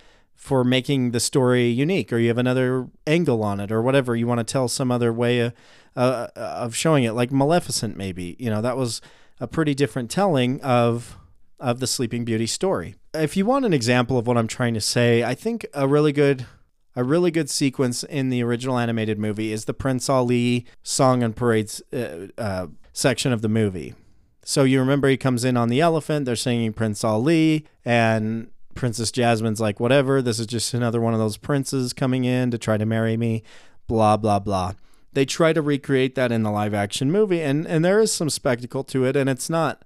for 0.44 0.66
making 0.66 1.12
the 1.12 1.22
story 1.22 1.68
unique 1.68 2.12
or 2.12 2.18
you 2.18 2.28
have 2.28 2.38
another 2.38 2.90
angle 3.08 3.42
on 3.46 3.62
it 3.62 3.72
or 3.72 3.82
whatever 3.82 4.14
you 4.14 4.28
want 4.28 4.40
to 4.40 4.44
tell 4.44 4.68
some 4.68 4.92
other 4.92 5.14
way 5.14 5.40
of, 5.40 5.54
uh, 5.96 6.28
of 6.36 6.76
showing 6.76 7.06
it 7.06 7.14
like 7.14 7.32
Maleficent 7.32 7.96
maybe. 7.96 8.36
You 8.38 8.50
know, 8.50 8.62
that 8.62 8.76
was 8.76 9.00
a 9.40 9.48
pretty 9.48 9.74
different 9.74 10.12
telling 10.12 10.60
of 10.60 11.18
of 11.62 11.80
the 11.80 11.88
Sleeping 11.88 12.26
Beauty 12.26 12.46
story. 12.46 12.96
If 13.14 13.38
you 13.38 13.46
want 13.46 13.64
an 13.64 13.72
example 13.72 14.18
of 14.18 14.28
what 14.28 14.38
I'm 14.38 14.50
trying 14.50 14.74
to 14.74 14.82
say, 14.82 15.24
I 15.24 15.34
think 15.34 15.66
a 15.74 15.88
really 15.88 16.12
good 16.12 16.46
a 16.94 17.06
really 17.06 17.32
good 17.32 17.50
sequence 17.50 18.04
in 18.04 18.30
the 18.30 18.44
original 18.44 18.78
animated 18.78 19.18
movie 19.18 19.54
is 19.54 19.64
the 19.64 19.74
Prince 19.74 20.10
Ali 20.10 20.66
song 20.84 21.24
and 21.24 21.34
parades 21.34 21.82
uh, 21.94 22.28
uh, 22.38 22.68
section 22.92 23.32
of 23.32 23.42
the 23.42 23.48
movie. 23.48 23.96
So 24.44 24.66
you 24.66 24.82
remember 24.82 25.08
he 25.08 25.16
comes 25.16 25.46
in 25.46 25.56
on 25.56 25.70
the 25.70 25.80
elephant, 25.80 26.26
they're 26.26 26.36
singing 26.36 26.74
Prince 26.74 27.02
Ali, 27.06 27.66
and 27.86 28.50
Princess 28.76 29.12
Jasmine's 29.12 29.62
like, 29.62 29.80
whatever, 29.80 30.22
this 30.22 30.40
is 30.40 30.48
just 30.48 30.74
another 30.74 31.02
one 31.02 31.14
of 31.14 31.20
those 31.20 31.38
princes 31.38 31.94
coming 31.94 32.26
in 32.26 32.52
to 32.52 32.58
try 32.58 32.78
to 32.78 32.86
marry 32.86 33.18
me, 33.18 33.44
blah, 33.88 34.18
blah, 34.18 34.40
blah. 34.40 34.74
They 35.14 35.26
try 35.26 35.54
to 35.54 35.62
recreate 35.62 36.16
that 36.16 36.32
in 36.32 36.44
the 36.44 36.52
live 36.52 36.74
action 36.74 37.12
movie, 37.12 37.42
and, 37.42 37.68
and 37.68 37.86
there 37.86 38.00
is 38.00 38.12
some 38.12 38.30
spectacle 38.30 38.84
to 38.86 39.06
it, 39.06 39.16
and 39.16 39.30
it's 39.30 39.50
not 39.50 39.84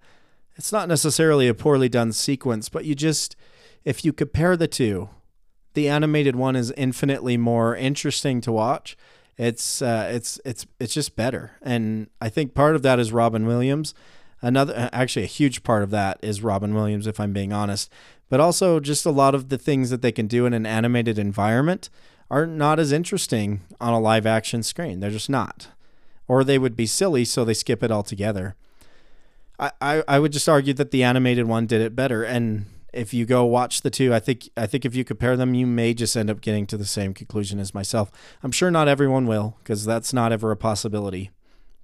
it's 0.55 0.71
not 0.71 0.87
necessarily 0.87 1.47
a 1.47 1.53
poorly 1.53 1.87
done 1.87 2.11
sequence, 2.11 2.67
but 2.67 2.83
you 2.83 2.95
just 2.95 3.35
if 3.85 4.03
you 4.03 4.11
compare 4.11 4.57
the 4.57 4.67
two, 4.67 5.09
the 5.75 5.87
animated 5.87 6.35
one 6.35 6.55
is 6.55 6.71
infinitely 6.71 7.37
more 7.37 7.75
interesting 7.75 8.41
to 8.41 8.51
watch. 8.51 8.97
It's 9.37 9.81
uh, 9.81 10.09
it's 10.11 10.41
it's 10.43 10.65
it's 10.79 10.93
just 10.93 11.15
better, 11.15 11.51
and 11.61 12.09
I 12.19 12.29
think 12.29 12.55
part 12.55 12.75
of 12.75 12.81
that 12.81 12.99
is 12.99 13.11
Robin 13.11 13.45
Williams. 13.45 13.93
Another, 14.41 14.89
actually, 14.93 15.23
a 15.23 15.27
huge 15.27 15.63
part 15.63 15.83
of 15.83 15.89
that 15.89 16.19
is 16.21 16.43
Robin 16.43 16.73
Williams, 16.73 17.07
if 17.07 17.19
I'm 17.19 17.33
being 17.33 17.51
honest. 17.51 17.91
But 18.29 18.39
also, 18.39 18.79
just 18.79 19.05
a 19.05 19.11
lot 19.11 19.33
of 19.33 19.49
the 19.49 19.57
things 19.57 19.89
that 19.89 20.01
they 20.01 20.11
can 20.11 20.27
do 20.27 20.45
in 20.45 20.53
an 20.53 20.65
animated 20.65 21.17
environment 21.17 21.89
are 22.29 22.45
not 22.45 22.79
as 22.79 22.91
interesting 22.91 23.61
on 23.79 23.93
a 23.93 23.99
live 23.99 24.25
action 24.25 24.61
screen. 24.61 24.99
They're 24.99 25.09
just 25.09 25.29
not, 25.29 25.69
or 26.27 26.43
they 26.43 26.59
would 26.59 26.75
be 26.75 26.85
silly, 26.85 27.23
so 27.25 27.45
they 27.45 27.53
skip 27.53 27.81
it 27.81 27.91
altogether. 27.91 28.55
I, 29.59 29.71
I, 29.81 30.03
I 30.07 30.19
would 30.19 30.33
just 30.33 30.49
argue 30.49 30.73
that 30.73 30.91
the 30.91 31.03
animated 31.03 31.47
one 31.47 31.65
did 31.65 31.81
it 31.81 31.95
better, 31.95 32.23
and 32.23 32.65
if 32.93 33.13
you 33.13 33.25
go 33.25 33.45
watch 33.45 33.81
the 33.81 33.89
two, 33.89 34.13
I 34.13 34.19
think 34.19 34.49
I 34.57 34.67
think 34.67 34.85
if 34.85 34.93
you 34.93 35.03
compare 35.03 35.37
them, 35.37 35.53
you 35.53 35.65
may 35.65 35.93
just 35.93 36.17
end 36.17 36.29
up 36.29 36.41
getting 36.41 36.67
to 36.67 36.77
the 36.77 36.85
same 36.85 37.13
conclusion 37.13 37.59
as 37.59 37.73
myself. 37.73 38.11
I'm 38.43 38.51
sure 38.51 38.71
not 38.71 38.87
everyone 38.87 39.25
will, 39.25 39.55
because 39.59 39.85
that's 39.85 40.13
not 40.13 40.31
ever 40.31 40.51
a 40.51 40.57
possibility. 40.57 41.31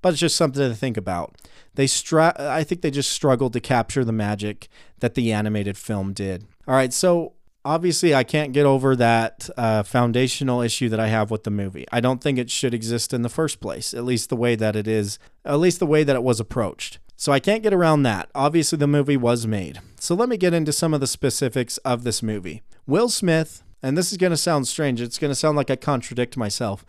But 0.03 0.09
it's 0.09 0.19
just 0.19 0.35
something 0.35 0.69
to 0.69 0.75
think 0.75 0.97
about. 0.97 1.35
They 1.73 1.87
stra- 1.87 2.35
I 2.37 2.63
think 2.63 2.81
they 2.81 2.91
just 2.91 3.11
struggled 3.11 3.53
to 3.53 3.59
capture 3.59 4.05
the 4.05 4.11
magic 4.11 4.67
that 4.99 5.15
the 5.15 5.31
animated 5.31 5.77
film 5.77 6.13
did. 6.13 6.45
All 6.67 6.75
right, 6.75 6.93
so 6.93 7.33
obviously 7.65 8.13
I 8.13 8.23
can't 8.23 8.53
get 8.53 8.65
over 8.65 8.95
that 8.95 9.49
uh, 9.57 9.83
foundational 9.83 10.61
issue 10.61 10.89
that 10.89 10.99
I 10.99 11.07
have 11.07 11.31
with 11.31 11.43
the 11.43 11.51
movie. 11.51 11.85
I 11.91 11.99
don't 11.99 12.21
think 12.21 12.37
it 12.37 12.51
should 12.51 12.73
exist 12.73 13.13
in 13.13 13.21
the 13.21 13.29
first 13.29 13.59
place, 13.59 13.93
at 13.93 14.03
least 14.03 14.29
the 14.29 14.35
way 14.35 14.55
that 14.55 14.75
it 14.75 14.87
is, 14.87 15.19
at 15.45 15.59
least 15.59 15.79
the 15.79 15.87
way 15.87 16.03
that 16.03 16.15
it 16.15 16.23
was 16.23 16.39
approached. 16.39 16.99
So 17.15 17.31
I 17.31 17.39
can't 17.39 17.63
get 17.63 17.73
around 17.73 18.03
that. 18.03 18.29
Obviously, 18.35 18.77
the 18.77 18.87
movie 18.87 19.17
was 19.17 19.47
made. 19.47 19.79
So 19.99 20.15
let 20.15 20.27
me 20.27 20.35
get 20.35 20.53
into 20.53 20.73
some 20.73 20.93
of 20.93 20.99
the 20.99 21.07
specifics 21.07 21.77
of 21.79 22.03
this 22.03 22.21
movie. 22.21 22.61
Will 22.85 23.07
Smith, 23.07 23.63
and 23.81 23.97
this 23.97 24.11
is 24.11 24.17
going 24.17 24.31
to 24.31 24.37
sound 24.37 24.67
strange, 24.67 24.99
it's 24.99 25.19
going 25.19 25.31
to 25.31 25.35
sound 25.35 25.55
like 25.55 25.71
I 25.71 25.77
contradict 25.77 26.35
myself, 26.35 26.85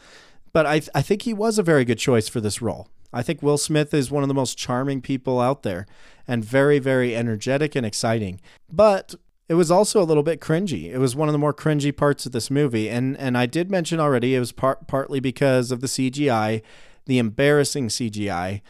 but 0.53 0.67
I, 0.67 0.83
I 0.95 1.03
think 1.03 1.23
he 1.23 1.35
was 1.35 1.59
a 1.59 1.63
very 1.63 1.85
good 1.85 1.99
choice 1.99 2.29
for 2.29 2.41
this 2.41 2.61
role. 2.61 2.89
I 3.15 3.23
think 3.23 3.43
Will 3.43 3.59
Smith 3.59 3.95
is 3.95 4.11
one 4.11 4.23
of 4.23 4.29
the 4.29 4.35
most 4.35 4.59
charming 4.59 5.01
people 5.01 5.41
out 5.41 5.63
there 5.63 5.87
and 6.27 6.45
very, 6.45 6.79
very 6.79 7.17
energetic 7.17 7.75
and 7.75 7.87
exciting. 7.87 8.41
But 8.71 9.15
it 9.49 9.55
was 9.55 9.71
also 9.71 10.03
a 10.03 10.05
little 10.05 10.23
bit 10.23 10.41
cringy. 10.41 10.93
It 10.93 10.99
was 10.99 11.15
one 11.15 11.29
of 11.29 11.33
the 11.33 11.39
more 11.39 11.55
cringy 11.55 11.97
parts 11.97 12.27
of 12.27 12.33
this 12.33 12.51
movie. 12.51 12.89
And, 12.89 13.17
and 13.19 13.39
I 13.39 13.47
did 13.47 13.71
mention 13.71 14.01
already, 14.01 14.35
it 14.35 14.41
was 14.41 14.53
part, 14.53 14.87
partly 14.87 15.21
because 15.21 15.71
of 15.71 15.81
the 15.81 15.87
CGI, 15.87 16.63
the 17.07 17.19
embarrassing 17.19 17.89
CGI 17.89 18.61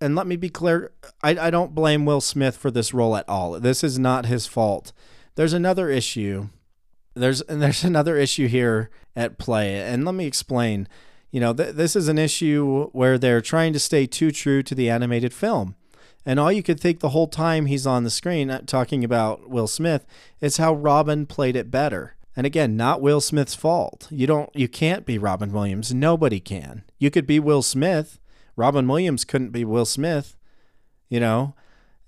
and 0.00 0.16
let 0.16 0.26
me 0.26 0.36
be 0.36 0.48
clear, 0.48 0.92
I, 1.22 1.36
I 1.38 1.50
don't 1.50 1.74
blame 1.74 2.06
Will 2.06 2.20
Smith 2.20 2.56
for 2.56 2.70
this 2.70 2.94
role 2.94 3.16
at 3.16 3.28
all. 3.28 3.60
This 3.60 3.84
is 3.84 3.98
not 3.98 4.26
his 4.26 4.46
fault. 4.46 4.92
There's 5.34 5.52
another 5.52 5.90
issue. 5.90 6.48
There's 7.14 7.42
and 7.42 7.60
there's 7.62 7.84
another 7.84 8.16
issue 8.16 8.48
here 8.48 8.90
at 9.14 9.38
play, 9.38 9.76
and 9.80 10.04
let 10.04 10.14
me 10.14 10.26
explain. 10.26 10.88
You 11.30 11.40
know, 11.40 11.52
th- 11.54 11.74
this 11.74 11.94
is 11.94 12.08
an 12.08 12.18
issue 12.18 12.88
where 12.92 13.18
they're 13.18 13.40
trying 13.40 13.72
to 13.72 13.78
stay 13.78 14.06
too 14.06 14.30
true 14.30 14.62
to 14.62 14.74
the 14.74 14.90
animated 14.90 15.32
film. 15.32 15.76
And 16.26 16.38
all 16.38 16.52
you 16.52 16.62
could 16.62 16.78
think 16.80 17.00
the 17.00 17.10
whole 17.10 17.28
time 17.28 17.66
he's 17.66 17.86
on 17.86 18.04
the 18.04 18.10
screen 18.10 18.50
uh, 18.50 18.62
talking 18.66 19.04
about 19.04 19.48
Will 19.48 19.66
Smith 19.66 20.06
is 20.40 20.58
how 20.58 20.74
Robin 20.74 21.26
played 21.26 21.56
it 21.56 21.70
better. 21.70 22.16
And 22.36 22.46
again, 22.46 22.76
not 22.76 23.00
Will 23.00 23.20
Smith's 23.20 23.54
fault. 23.54 24.06
You 24.10 24.26
don't 24.26 24.50
you 24.54 24.68
can't 24.68 25.06
be 25.06 25.18
Robin 25.18 25.52
Williams. 25.52 25.92
Nobody 25.94 26.40
can. 26.40 26.84
You 26.98 27.10
could 27.10 27.26
be 27.26 27.40
Will 27.40 27.62
Smith, 27.62 28.18
Robin 28.56 28.86
Williams 28.86 29.24
couldn't 29.24 29.50
be 29.50 29.64
Will 29.64 29.86
Smith, 29.86 30.36
you 31.08 31.20
know. 31.20 31.54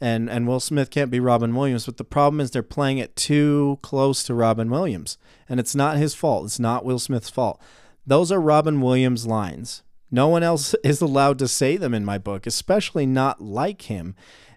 and 0.01 0.29
and 0.29 0.47
Will 0.47 0.61
Smith 0.61 0.91
can't 0.91 1.11
be 1.11 1.21
Robin 1.21 1.55
Williams. 1.55 1.87
But 1.87 1.97
the 1.97 2.05
problem 2.05 2.41
is 2.41 2.51
they're 2.51 2.63
playing 2.63 2.99
it 2.99 3.17
too 3.17 3.79
close 3.83 4.23
to 4.25 4.35
Robin 4.35 4.69
Williams, 4.69 5.17
and 5.49 5.59
it's 5.61 5.75
not 5.75 5.97
his 5.97 6.15
fault. 6.15 6.45
It's 6.45 6.59
not 6.61 6.85
Will 6.85 6.99
Smith's 6.99 7.31
fault. 7.31 7.61
Those 8.07 8.33
are 8.33 8.41
Robin 8.41 8.81
Williams 8.81 9.27
lines. 9.27 9.83
No 10.11 10.29
one 10.29 10.43
else 10.43 10.75
is 10.85 11.01
allowed 11.01 11.39
to 11.41 11.49
say 11.49 11.77
them 11.77 11.95
in 11.95 12.05
my 12.05 12.19
book, 12.19 12.47
especially 12.47 13.07
not 13.07 13.41
like 13.41 13.83
him. 13.83 14.15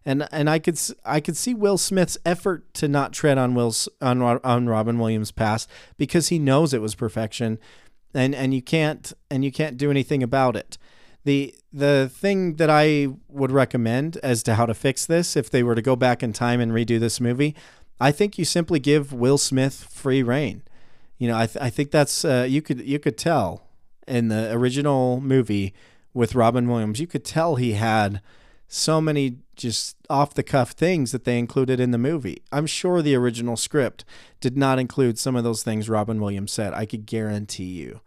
And 0.07 0.27
and 0.31 0.49
I 0.49 0.59
could 0.59 0.79
I 1.03 1.19
could 1.19 1.35
see 1.35 1.55
Will 1.55 1.79
Smith's 1.79 2.17
effort 2.25 2.71
to 2.75 2.87
not 2.87 3.11
tread 3.11 3.39
on 3.39 3.55
Will's 3.55 3.89
on 4.01 4.21
on 4.21 4.67
Robin 4.67 4.99
Williams' 4.99 5.31
past 5.31 5.67
because 5.97 6.27
he 6.27 6.37
knows 6.37 6.73
it 6.73 6.81
was 6.81 6.93
perfection, 6.93 7.57
and 8.13 8.35
and 8.35 8.53
you 8.53 8.61
can't 8.61 9.11
and 9.31 9.43
you 9.43 9.51
can't 9.51 9.77
do 9.77 9.89
anything 9.89 10.21
about 10.21 10.55
it. 10.55 10.77
The 11.23 11.55
the 11.73 12.11
thing 12.13 12.57
that 12.57 12.69
I 12.69 13.07
would 13.29 13.51
recommend 13.51 14.17
as 14.17 14.43
to 14.43 14.53
how 14.53 14.67
to 14.67 14.75
fix 14.75 15.07
this 15.07 15.35
if 15.35 15.49
they 15.49 15.63
were 15.63 15.73
to 15.73 15.81
go 15.81 15.95
back 15.95 16.21
in 16.21 16.33
time 16.33 16.59
and 16.59 16.71
redo 16.71 16.99
this 16.99 17.19
movie, 17.19 17.55
I 17.99 18.11
think 18.11 18.37
you 18.37 18.45
simply 18.45 18.79
give 18.79 19.11
Will 19.11 19.39
Smith 19.39 19.87
free 19.89 20.21
reign. 20.21 20.61
You 21.17 21.27
know, 21.27 21.37
I, 21.37 21.45
th- 21.47 21.63
I 21.63 21.69
think 21.69 21.91
that's 21.91 22.25
uh, 22.25 22.45
you 22.47 22.61
could 22.61 22.81
you 22.81 22.99
could 22.99 23.17
tell 23.17 23.63
in 24.07 24.27
the 24.27 24.51
original 24.51 25.21
movie 25.21 25.73
with 26.13 26.35
Robin 26.35 26.69
Williams, 26.69 26.99
you 26.99 27.07
could 27.07 27.25
tell 27.25 27.55
he 27.55 27.73
had 27.73 28.21
so 28.67 28.99
many 28.99 29.37
just 29.55 29.95
off 30.09 30.33
the 30.33 30.43
cuff 30.43 30.71
things 30.71 31.11
that 31.11 31.23
they 31.23 31.37
included 31.37 31.79
in 31.79 31.91
the 31.91 31.97
movie. 31.97 32.41
I'm 32.51 32.65
sure 32.65 33.01
the 33.01 33.15
original 33.15 33.57
script 33.57 34.03
did 34.39 34.57
not 34.57 34.79
include 34.79 35.19
some 35.19 35.35
of 35.35 35.43
those 35.43 35.63
things 35.63 35.89
Robin 35.89 36.19
Williams 36.19 36.51
said. 36.51 36.73
I 36.73 36.85
could 36.85 37.05
guarantee 37.05 37.63
you. 37.65 38.01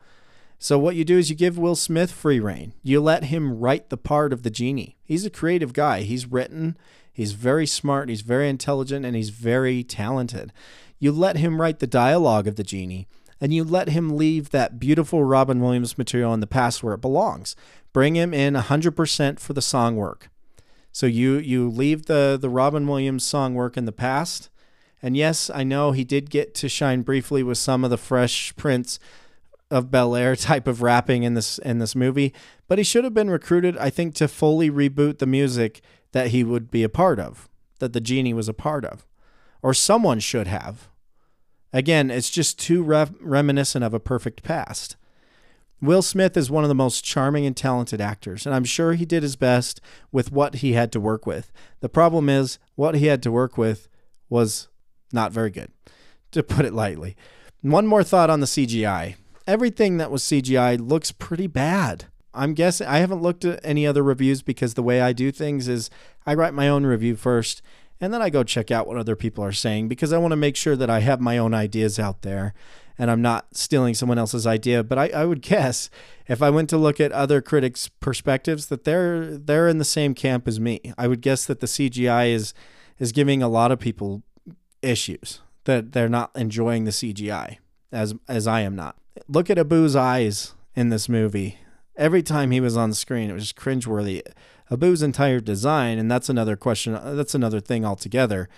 So 0.59 0.79
what 0.79 0.97
you 0.97 1.05
do 1.05 1.19
is 1.19 1.31
you 1.31 1.37
give 1.37 1.57
Will 1.57 1.77
Smith 1.77 2.11
free 2.11 2.41
reign. 2.41 2.75
You 2.83 3.01
let 3.01 3.25
him 3.25 3.59
write 3.59 3.91
the 3.91 3.97
part 3.97 4.33
of 4.33 4.43
the 4.43 4.51
genie. 4.51 4.97
He's 5.05 5.25
a 5.25 5.31
creative 5.31 5.73
guy. 5.73 6.01
He's 6.01 6.27
written, 6.27 6.77
he's 7.13 7.33
very 7.33 7.67
smart, 7.67 8.09
he's 8.09 8.23
very 8.23 8.49
intelligent, 8.49 9.07
and 9.07 9.15
he's 9.15 9.31
very 9.31 9.85
talented. 9.85 10.53
You 10.99 11.13
let 11.13 11.37
him 11.37 11.61
write 11.61 11.79
the 11.79 11.87
dialogue 11.87 12.47
of 12.47 12.57
the 12.57 12.65
genie, 12.65 13.07
and 13.41 13.55
you 13.55 13.65
let 13.65 13.89
him 13.89 14.17
leave 14.17 14.51
that 14.51 14.79
beautiful 14.81 15.25
Robin 15.25 15.61
Williams 15.61 15.97
material 15.97 16.35
in 16.35 16.41
the 16.41 16.47
past 16.47 16.83
where 16.83 16.95
it 16.95 17.01
belongs. 17.01 17.55
Bring 17.93 18.17
him 18.17 18.35
in 18.35 18.55
100% 18.55 19.39
for 19.39 19.53
the 19.53 19.63
song 19.63 19.97
work. 19.97 20.31
So 20.93 21.07
you 21.07 21.35
you 21.35 21.69
leave 21.69 22.07
the 22.07 22.37
the 22.41 22.51
Robin 22.51 22.87
Williams 22.87 23.23
song 23.23 23.55
work 23.55 23.77
in 23.77 23.85
the 23.85 23.93
past. 23.93 24.51
And 25.01 25.17
yes, 25.17 25.49
I 25.49 25.63
know 25.63 25.93
he 25.93 26.03
did 26.03 26.29
get 26.29 26.55
to 26.57 26.69
shine 26.69 27.03
briefly 27.03 27.43
with 27.43 27.59
some 27.59 27.85
of 27.85 27.91
the 27.91 27.97
Fresh 27.97 28.57
Prince 28.57 28.99
of 29.71 29.91
Bel 29.91 30.17
Air 30.17 30.35
type 30.35 30.67
of 30.67 30.83
rapping 30.83 31.23
in 31.23 31.35
this 31.35 31.59
in 31.59 31.79
this 31.79 31.95
movie, 31.95 32.35
but 32.67 32.79
he 32.79 32.85
should 32.85 33.05
have 33.05 33.15
been 33.15 33.31
recruited, 33.31 33.77
I 33.77 33.91
think, 33.91 34.15
to 34.17 34.27
fully 34.27 34.71
reboot 34.71 35.19
the 35.19 35.27
music 35.27 35.81
that 36.13 36.29
he 36.29 36.43
would 36.43 36.71
be 36.71 36.83
a 36.83 36.89
part 36.89 37.21
of, 37.21 37.49
that 37.79 37.93
the 37.93 38.01
genie 38.01 38.35
was 38.35 38.49
a 38.49 38.55
part 38.55 38.85
of, 38.85 39.07
or 39.63 39.75
someone 39.75 40.21
should 40.21 40.47
have. 40.47 40.89
Again, 41.73 42.11
it's 42.11 42.31
just 42.31 42.59
too 42.59 42.83
reminiscent 42.83 43.85
of 43.85 43.93
a 43.93 44.01
perfect 44.01 44.43
past. 44.43 44.97
Will 45.81 46.03
Smith 46.03 46.37
is 46.37 46.51
one 46.51 46.65
of 46.65 46.69
the 46.69 46.75
most 46.75 47.05
charming 47.05 47.47
and 47.47 47.57
talented 47.57 48.01
actors, 48.01 48.47
and 48.47 48.55
I'm 48.55 48.65
sure 48.65 48.95
he 48.95 49.05
did 49.05 49.23
his 49.23 49.37
best 49.37 49.81
with 50.11 50.33
what 50.33 50.57
he 50.57 50.73
had 50.73 50.91
to 50.93 51.01
work 51.01 51.27
with. 51.27 51.53
The 51.81 51.89
problem 51.89 52.29
is, 52.29 52.59
what 52.75 52.97
he 52.97 53.07
had 53.07 53.23
to 53.23 53.31
work 53.31 53.57
with 53.57 53.89
was 54.29 54.69
not 55.13 55.33
very 55.33 55.51
good, 55.51 55.71
to 56.33 56.43
put 56.43 56.65
it 56.65 56.73
lightly. 56.73 57.17
One 57.61 57.87
more 57.87 58.03
thought 58.03 58.31
on 58.31 58.41
the 58.41 58.47
CGI 58.47 59.17
everything 59.49 59.97
that 59.97 60.11
was 60.11 60.23
CGI 60.23 60.79
looks 60.79 61.11
pretty 61.11 61.47
bad. 61.47 62.05
I'm 62.35 62.53
guessing 62.53 62.87
I 62.87 62.99
haven't 62.99 63.23
looked 63.23 63.47
at 63.47 63.59
any 63.65 63.87
other 63.87 64.03
reviews 64.03 64.43
because 64.43 64.75
the 64.75 64.83
way 64.83 65.01
I 65.01 65.15
do 65.15 65.33
things 65.33 65.67
is 65.67 65.89
I 66.27 66.35
write 66.35 66.53
my 66.53 66.69
own 66.69 66.85
review 66.85 67.17
first 67.17 67.63
and 68.01 68.13
then 68.13 68.23
I 68.23 68.31
go 68.31 68.45
check 68.45 68.71
out 68.71 68.87
what 68.87 68.97
other 68.97 69.17
people 69.17 69.45
are 69.45 69.53
saying 69.53 69.89
because 69.89 70.13
I 70.13 70.19
want 70.19 70.33
to 70.33 70.37
make 70.37 70.57
sure 70.57 70.77
that 70.77 70.91
I 70.91 71.01
have 71.01 71.21
my 71.21 71.39
own 71.39 71.55
ideas 71.55 71.99
out 71.99 72.23
there 72.23 72.55
and 72.97 73.11
I'm 73.11 73.23
not 73.23 73.57
stealing 73.57 73.95
someone 73.95 74.19
else's 74.19 74.47
idea. 74.47 74.83
But 74.83 74.99
I, 74.99 75.09
I 75.09 75.25
would 75.25 75.43
guess 75.43 75.91
if 76.27 76.43
I 76.43 76.51
went 76.51 76.71
to 76.71 76.79
look 76.79 77.01
at 77.01 77.13
other 77.13 77.41
critics' 77.41 77.89
perspectives 78.01 78.67
that 78.67 78.85
they're 78.85 79.37
they're 79.37 79.69
in 79.69 79.79
the 79.79 79.85
same 79.85 80.15
camp 80.15 80.47
as 80.49 80.61
me. 80.61 80.81
I 80.97 81.09
would 81.09 81.21
guess 81.21 81.45
that 81.47 81.61
the 81.61 81.67
CGI 81.67 82.33
is 82.33 82.55
is 82.99 83.13
giving 83.13 83.43
a 83.43 83.49
lot 83.49 83.73
of 83.73 83.79
people 83.79 84.23
issues 84.83 85.41
that 85.65 85.93
they're 85.93 86.09
not 86.09 86.31
enjoying 86.35 86.85
the 86.85 86.91
CGI 86.91 87.59
as 87.93 88.15
as 88.29 88.47
I 88.47 88.61
am 88.61 88.77
not 88.77 88.97
look 89.27 89.51
at 89.51 89.59
Abu's 89.59 89.97
eyes 89.97 90.55
in 90.75 90.91
this 90.91 91.09
movie. 91.09 91.59
Every 91.97 92.23
time 92.23 92.53
he 92.53 92.61
was 92.61 92.77
on 92.77 92.93
screen, 92.93 93.31
it 93.31 93.35
was 93.35 93.53
cringeworthy. 93.53 94.23
Abu's 94.71 95.03
entire 95.03 95.41
design, 95.41 95.99
and 95.99 96.11
that's 96.11 96.29
another 96.29 96.57
question, 96.57 96.95
uh, 96.95 97.15
that's 97.15 97.35
another 97.35 97.61
thing 97.61 97.85
altogether, 97.85 98.49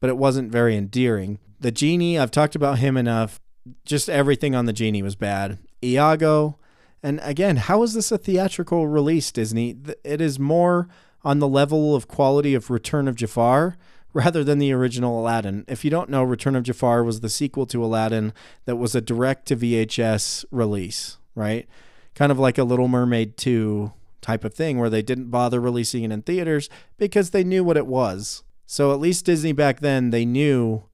but 0.00 0.10
it 0.10 0.16
wasn't 0.16 0.52
very 0.52 0.76
endearing. 0.76 1.38
The 1.60 1.70
genie, 1.70 2.18
I've 2.18 2.30
talked 2.30 2.54
about 2.54 2.78
him 2.78 2.96
enough. 2.96 3.40
Just 3.84 4.08
everything 4.08 4.54
on 4.54 4.64
the 4.64 4.72
genie 4.72 5.02
was 5.02 5.14
bad. 5.14 5.58
Iago, 5.82 6.58
and 7.02 7.20
again, 7.22 7.56
how 7.56 7.82
is 7.82 7.94
this 7.94 8.10
a 8.10 8.18
theatrical 8.18 8.88
release, 8.88 9.30
Disney? 9.30 9.76
It 10.04 10.20
is 10.20 10.38
more 10.38 10.88
on 11.22 11.38
the 11.38 11.48
level 11.48 11.94
of 11.94 12.08
quality 12.08 12.54
of 12.54 12.70
Return 12.70 13.08
of 13.08 13.16
Jafar 13.16 13.76
rather 14.12 14.42
than 14.42 14.58
the 14.58 14.72
original 14.72 15.20
Aladdin. 15.20 15.64
If 15.68 15.84
you 15.84 15.90
don't 15.90 16.10
know, 16.10 16.22
Return 16.22 16.56
of 16.56 16.64
Jafar 16.64 17.04
was 17.04 17.20
the 17.20 17.28
sequel 17.28 17.66
to 17.66 17.84
Aladdin 17.84 18.32
that 18.64 18.76
was 18.76 18.94
a 18.94 19.00
direct 19.00 19.46
to 19.46 19.56
VHS 19.56 20.44
release, 20.50 21.18
right? 21.34 21.68
Kind 22.14 22.32
of 22.32 22.38
like 22.38 22.58
a 22.58 22.64
Little 22.64 22.88
Mermaid 22.88 23.36
2 23.36 23.92
type 24.20 24.44
of 24.44 24.54
thing 24.54 24.78
where 24.78 24.90
they 24.90 25.02
didn't 25.02 25.30
bother 25.30 25.60
releasing 25.60 26.04
it 26.04 26.12
in 26.12 26.22
theaters 26.22 26.68
because 26.96 27.30
they 27.30 27.44
knew 27.44 27.64
what 27.64 27.76
it 27.76 27.86
was. 27.86 28.42
So 28.66 28.92
at 28.92 29.00
least 29.00 29.24
Disney 29.24 29.52
back 29.52 29.80
then, 29.80 30.10
they 30.10 30.24
knew 30.24 30.84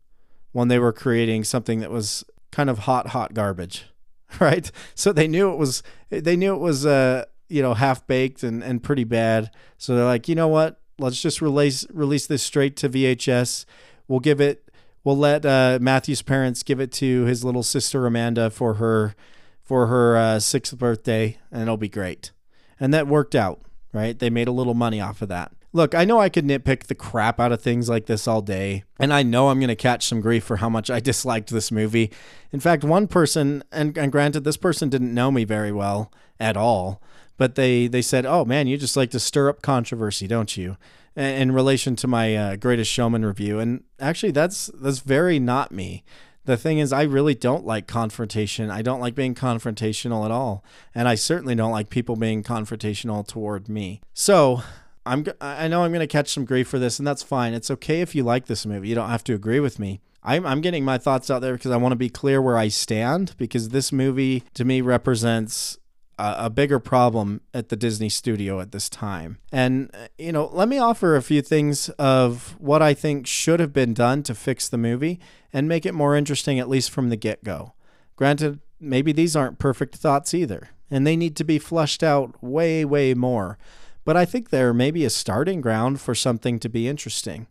when 0.52 0.68
they 0.68 0.78
were 0.78 0.92
creating 0.92 1.44
something 1.44 1.80
that 1.80 1.90
was 1.90 2.24
kind 2.50 2.70
of 2.70 2.80
hot, 2.80 3.08
hot 3.08 3.34
garbage, 3.34 3.86
right? 4.40 4.70
So 4.94 5.12
they 5.12 5.28
knew 5.28 5.50
it 5.50 5.58
was, 5.58 5.82
they 6.08 6.36
knew 6.36 6.54
it 6.54 6.60
was, 6.60 6.86
uh, 6.86 7.24
you 7.48 7.62
know, 7.62 7.74
half 7.74 8.06
baked 8.06 8.42
and, 8.42 8.62
and 8.62 8.82
pretty 8.82 9.04
bad. 9.04 9.50
So 9.78 9.94
they're 9.94 10.04
like, 10.04 10.28
you 10.28 10.34
know 10.34 10.48
what? 10.48 10.80
let's 10.98 11.20
just 11.20 11.42
release 11.42 11.86
release 11.92 12.26
this 12.26 12.42
straight 12.42 12.76
to 12.76 12.88
VHS. 12.88 13.64
We'll 14.08 14.20
give 14.20 14.40
it. 14.40 14.70
We'll 15.04 15.16
let 15.16 15.46
uh, 15.46 15.78
Matthew's 15.80 16.22
parents 16.22 16.62
give 16.62 16.80
it 16.80 16.92
to 16.92 17.24
his 17.24 17.44
little 17.44 17.62
sister 17.62 18.06
Amanda 18.06 18.50
for 18.50 18.74
her 18.74 19.14
for 19.62 19.86
her 19.86 20.16
uh, 20.16 20.40
sixth 20.40 20.76
birthday, 20.78 21.38
and 21.50 21.62
it'll 21.62 21.76
be 21.76 21.88
great. 21.88 22.32
And 22.78 22.92
that 22.92 23.06
worked 23.06 23.34
out, 23.34 23.60
right? 23.92 24.18
They 24.18 24.30
made 24.30 24.48
a 24.48 24.52
little 24.52 24.74
money 24.74 25.00
off 25.00 25.22
of 25.22 25.28
that. 25.28 25.52
Look, 25.72 25.94
I 25.94 26.06
know 26.06 26.18
I 26.18 26.30
could 26.30 26.46
nitpick 26.46 26.84
the 26.84 26.94
crap 26.94 27.38
out 27.38 27.52
of 27.52 27.60
things 27.60 27.88
like 27.88 28.06
this 28.06 28.26
all 28.26 28.40
day, 28.40 28.84
and 28.98 29.12
I 29.12 29.22
know 29.22 29.48
I'm 29.50 29.58
going 29.58 29.68
to 29.68 29.76
catch 29.76 30.06
some 30.06 30.22
grief 30.22 30.42
for 30.42 30.56
how 30.56 30.70
much 30.70 30.90
I 30.90 31.00
disliked 31.10 31.50
this 31.50 31.70
movie. 31.70 32.10
In 32.50 32.60
fact, 32.60 32.82
one 32.82 33.06
person, 33.06 33.62
and, 33.70 33.96
and 33.98 34.10
granted, 34.10 34.44
this 34.44 34.56
person 34.56 34.88
didn't 34.88 35.12
know 35.12 35.30
me 35.30 35.44
very 35.44 35.72
well 35.72 36.10
at 36.40 36.56
all, 36.56 37.02
but 37.36 37.56
they 37.56 37.88
they 37.88 38.00
said, 38.00 38.24
"Oh 38.24 38.44
man, 38.44 38.66
you 38.66 38.78
just 38.78 38.96
like 38.96 39.10
to 39.10 39.20
stir 39.20 39.50
up 39.50 39.60
controversy, 39.60 40.26
don't 40.26 40.56
you?" 40.56 40.78
In 41.14 41.52
relation 41.52 41.96
to 41.96 42.06
my 42.06 42.36
uh, 42.36 42.56
Greatest 42.56 42.90
Showman 42.90 43.24
review, 43.24 43.58
and 43.58 43.84
actually, 44.00 44.32
that's 44.32 44.70
that's 44.80 45.00
very 45.00 45.38
not 45.38 45.72
me. 45.72 46.04
The 46.46 46.56
thing 46.56 46.78
is, 46.78 46.92
I 46.92 47.02
really 47.02 47.34
don't 47.34 47.66
like 47.66 47.86
confrontation. 47.86 48.70
I 48.70 48.82
don't 48.82 49.00
like 49.00 49.14
being 49.14 49.34
confrontational 49.34 50.24
at 50.24 50.30
all, 50.30 50.64
and 50.94 51.06
I 51.06 51.14
certainly 51.14 51.54
don't 51.54 51.72
like 51.72 51.90
people 51.90 52.16
being 52.16 52.42
confrontational 52.42 53.26
toward 53.26 53.68
me. 53.68 54.00
So. 54.14 54.62
I'm, 55.08 55.24
I 55.40 55.68
know 55.68 55.84
I'm 55.84 55.92
going 55.92 56.00
to 56.00 56.08
catch 56.08 56.30
some 56.30 56.44
grief 56.44 56.66
for 56.66 56.80
this, 56.80 56.98
and 56.98 57.06
that's 57.06 57.22
fine. 57.22 57.54
It's 57.54 57.70
okay 57.70 58.00
if 58.00 58.16
you 58.16 58.24
like 58.24 58.46
this 58.46 58.66
movie. 58.66 58.88
You 58.88 58.96
don't 58.96 59.08
have 59.08 59.22
to 59.22 59.34
agree 59.34 59.60
with 59.60 59.78
me. 59.78 60.00
I'm, 60.26 60.44
I'm 60.44 60.60
getting 60.60 60.84
my 60.84 60.98
thoughts 60.98 61.30
out 61.30 61.40
there 61.40 61.54
because 61.54 61.70
I 61.70 61.76
want 61.76 61.92
to 61.92 61.96
be 61.96 62.08
clear 62.08 62.42
where 62.42 62.58
I 62.58 62.66
stand 62.66 63.36
because 63.38 63.68
this 63.68 63.92
movie 63.92 64.42
to 64.54 64.64
me 64.64 64.80
represents 64.80 65.78
a, 66.18 66.50
bigger 66.50 66.78
problem 66.78 67.40
at 67.52 67.68
the 67.68 67.76
Disney 67.76 68.08
studio 68.08 68.60
at 68.60 68.72
this 68.72 68.88
time. 68.88 69.38
And, 69.52 69.90
uh, 69.94 70.08
you 70.18 70.32
know, 70.32 70.48
let 70.52 70.68
me 70.68 70.78
offer 70.78 71.14
a 71.14 71.22
few 71.22 71.42
things 71.42 71.88
of 71.90 72.56
what 72.58 72.82
I 72.82 72.94
think 72.94 73.26
should 73.26 73.60
have 73.60 73.72
been 73.72 73.92
done 73.92 74.22
to 74.24 74.34
fix 74.34 74.68
the 74.68 74.78
movie 74.78 75.20
and 75.52 75.68
make 75.68 75.84
it 75.84 75.94
more 75.94 76.16
interesting, 76.16 76.58
at 76.58 76.68
least 76.68 76.90
from 76.90 77.10
the 77.10 77.16
get 77.16 77.44
go. 77.44 77.74
Granted, 78.16 78.60
maybe 78.80 79.12
these 79.12 79.36
aren't 79.36 79.58
perfect 79.58 79.96
thoughts 79.96 80.32
either, 80.32 80.70
and 80.90 81.06
they 81.06 81.16
need 81.16 81.36
to 81.36 81.44
be 81.44 81.58
flushed 81.58 82.02
out 82.02 82.42
way, 82.42 82.84
way 82.84 83.12
more. 83.12 83.58
But 84.04 84.16
I 84.16 84.24
think 84.24 84.48
they're 84.48 84.72
maybe 84.72 85.04
a 85.04 85.10
starting 85.10 85.60
ground 85.60 86.00
for 86.00 86.14
something 86.14 86.58
to 86.60 86.68
be 86.68 86.88
interesting. 86.88 87.46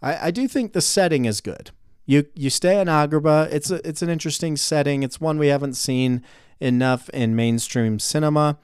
I, 0.00 0.28
I 0.28 0.30
do 0.30 0.48
think 0.48 0.72
the 0.72 0.80
setting 0.80 1.24
is 1.24 1.40
good. 1.40 1.70
You 2.04 2.26
you 2.34 2.50
stay 2.50 2.80
in 2.80 2.88
Agrabah. 2.88 3.52
It's 3.52 3.70
a, 3.70 3.86
it's 3.88 4.02
an 4.02 4.08
interesting 4.08 4.56
setting. 4.56 5.04
It's 5.04 5.20
one 5.20 5.38
we 5.38 5.48
haven't 5.48 5.74
seen 5.74 6.22
enough 6.62 7.08
in 7.10 7.36
mainstream 7.36 7.98
cinema. 7.98 8.56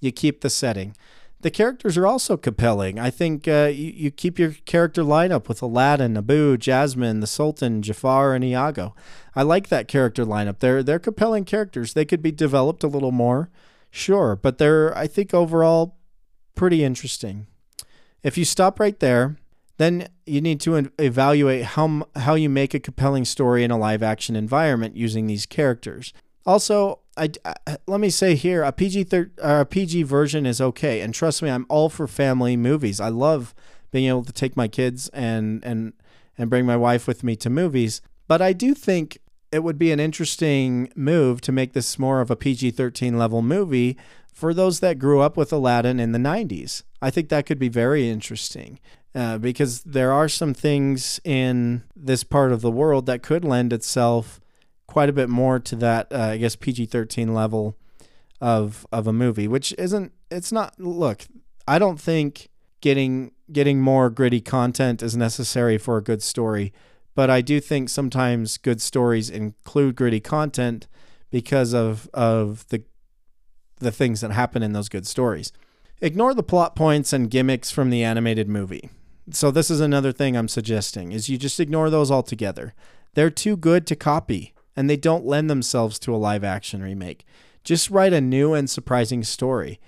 You 0.00 0.12
keep 0.12 0.42
the 0.42 0.50
setting. 0.50 0.94
The 1.40 1.50
characters 1.50 1.96
are 1.96 2.06
also 2.06 2.36
compelling. 2.36 2.98
I 2.98 3.10
think 3.10 3.46
uh, 3.46 3.70
you, 3.72 3.92
you 3.94 4.10
keep 4.10 4.38
your 4.38 4.52
character 4.64 5.02
lineup 5.02 5.48
with 5.48 5.62
Aladdin, 5.62 6.16
Abu, 6.16 6.56
Jasmine, 6.56 7.20
the 7.20 7.26
Sultan, 7.26 7.82
Jafar, 7.82 8.34
and 8.34 8.44
Iago. 8.44 8.94
I 9.34 9.42
like 9.42 9.68
that 9.68 9.88
character 9.88 10.24
lineup. 10.24 10.58
They're 10.58 10.82
they're 10.82 10.98
compelling 10.98 11.44
characters. 11.44 11.92
They 11.92 12.04
could 12.04 12.22
be 12.22 12.32
developed 12.32 12.82
a 12.82 12.88
little 12.88 13.12
more, 13.12 13.50
sure, 13.90 14.36
but 14.36 14.58
they're 14.58 14.96
I 14.96 15.06
think 15.06 15.34
overall 15.34 15.98
pretty 16.54 16.82
interesting. 16.82 17.46
If 18.22 18.36
you 18.36 18.44
stop 18.44 18.80
right 18.80 18.98
there, 18.98 19.36
then 19.76 20.08
you 20.24 20.40
need 20.40 20.60
to 20.62 20.90
evaluate 20.98 21.64
how 21.64 22.08
how 22.16 22.34
you 22.34 22.48
make 22.48 22.74
a 22.74 22.80
compelling 22.80 23.24
story 23.24 23.62
in 23.62 23.70
a 23.70 23.78
live 23.78 24.02
action 24.02 24.36
environment 24.36 24.96
using 24.96 25.26
these 25.26 25.46
characters. 25.46 26.12
Also, 26.44 27.00
I, 27.16 27.30
I, 27.44 27.76
let 27.86 28.00
me 28.00 28.10
say 28.10 28.34
here 28.34 28.62
a 28.62 28.72
PG 28.72 29.04
thir- 29.04 29.30
uh, 29.42 29.58
a 29.60 29.64
PG 29.64 30.02
version 30.04 30.46
is 30.46 30.60
okay, 30.60 31.00
and 31.00 31.14
trust 31.14 31.42
me, 31.42 31.50
I'm 31.50 31.66
all 31.68 31.88
for 31.88 32.06
family 32.06 32.56
movies. 32.56 33.00
I 33.00 33.08
love 33.08 33.54
being 33.90 34.08
able 34.08 34.24
to 34.24 34.32
take 34.32 34.56
my 34.56 34.68
kids 34.68 35.08
and 35.10 35.64
and 35.64 35.92
and 36.36 36.50
bring 36.50 36.66
my 36.66 36.76
wife 36.76 37.06
with 37.06 37.24
me 37.24 37.36
to 37.36 37.50
movies. 37.50 38.02
But 38.28 38.42
I 38.42 38.52
do 38.52 38.74
think 38.74 39.18
it 39.52 39.62
would 39.62 39.78
be 39.78 39.92
an 39.92 40.00
interesting 40.00 40.92
move 40.94 41.40
to 41.42 41.52
make 41.52 41.72
this 41.72 41.98
more 41.98 42.20
of 42.20 42.30
a 42.30 42.36
PG 42.36 42.72
13 42.72 43.16
level 43.16 43.42
movie 43.42 43.96
for 44.32 44.52
those 44.52 44.80
that 44.80 44.98
grew 44.98 45.20
up 45.20 45.36
with 45.36 45.52
Aladdin 45.52 45.98
in 45.98 46.12
the 46.12 46.18
90s. 46.18 46.82
I 47.00 47.10
think 47.10 47.28
that 47.30 47.46
could 47.46 47.58
be 47.58 47.68
very 47.68 48.10
interesting 48.10 48.80
uh, 49.14 49.38
because 49.38 49.82
there 49.84 50.12
are 50.12 50.28
some 50.28 50.52
things 50.52 51.20
in 51.24 51.84
this 51.94 52.22
part 52.22 52.52
of 52.52 52.60
the 52.60 52.70
world 52.70 53.06
that 53.06 53.22
could 53.22 53.44
lend 53.44 53.72
itself 53.72 54.40
quite 54.96 55.10
a 55.10 55.12
bit 55.12 55.28
more 55.28 55.58
to 55.58 55.76
that, 55.76 56.10
uh, 56.10 56.20
I 56.20 56.38
guess, 56.38 56.56
PG 56.56 56.86
13 56.86 57.34
level 57.34 57.76
of, 58.40 58.86
of 58.90 59.06
a 59.06 59.12
movie, 59.12 59.46
which 59.46 59.74
isn't, 59.76 60.10
it's 60.30 60.50
not, 60.50 60.80
look, 60.80 61.26
I 61.68 61.78
don't 61.78 62.00
think 62.00 62.48
getting 62.80 63.32
getting 63.52 63.78
more 63.78 64.08
gritty 64.08 64.40
content 64.40 65.02
is 65.02 65.14
necessary 65.14 65.76
for 65.76 65.98
a 65.98 66.02
good 66.02 66.22
story 66.22 66.72
but 67.14 67.28
I 67.28 67.42
do 67.42 67.60
think 67.60 67.88
sometimes 67.88 68.56
good 68.56 68.80
stories 68.80 69.28
include 69.28 69.96
gritty 69.96 70.20
content 70.20 70.86
because 71.30 71.74
of 71.74 72.08
of 72.14 72.66
the 72.68 72.84
the 73.78 73.92
things 73.92 74.22
that 74.22 74.30
happen 74.30 74.62
in 74.62 74.72
those 74.72 74.88
good 74.88 75.06
stories. 75.06 75.52
Ignore 76.00 76.34
the 76.34 76.42
plot 76.42 76.74
points 76.74 77.12
and 77.12 77.30
gimmicks 77.30 77.70
from 77.70 77.90
the 77.90 78.02
animated 78.02 78.48
movie. 78.48 78.88
So 79.30 79.50
this 79.50 79.70
is 79.70 79.80
another 79.80 80.12
thing 80.12 80.36
I'm 80.36 80.48
suggesting 80.48 81.12
is 81.12 81.28
you 81.28 81.36
just 81.36 81.60
ignore 81.60 81.90
those 81.90 82.10
altogether. 82.10 82.74
They're 83.14 83.30
too 83.30 83.56
good 83.56 83.86
to 83.88 83.96
copy 83.96 84.54
and 84.76 84.88
they 84.88 84.96
don't 84.96 85.26
lend 85.26 85.48
themselves 85.48 85.98
to 86.00 86.14
a 86.14 86.18
live 86.18 86.44
action 86.44 86.82
remake. 86.82 87.24
Just 87.64 87.90
write 87.90 88.12
a 88.12 88.20
new 88.20 88.54
and 88.54 88.68
surprising 88.70 89.24
story. 89.24 89.80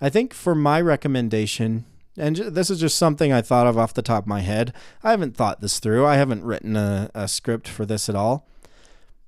I 0.00 0.08
think 0.10 0.34
for 0.34 0.54
my 0.54 0.80
recommendation, 0.80 1.84
and 2.16 2.36
this 2.36 2.70
is 2.70 2.78
just 2.78 2.96
something 2.96 3.32
I 3.32 3.42
thought 3.42 3.66
of 3.66 3.78
off 3.78 3.94
the 3.94 4.02
top 4.02 4.24
of 4.24 4.28
my 4.28 4.40
head. 4.40 4.72
I 5.02 5.10
haven't 5.10 5.36
thought 5.36 5.60
this 5.60 5.80
through. 5.80 6.06
I 6.06 6.16
haven't 6.16 6.44
written 6.44 6.76
a, 6.76 7.10
a 7.14 7.26
script 7.26 7.66
for 7.66 7.84
this 7.84 8.08
at 8.08 8.14
all. 8.14 8.46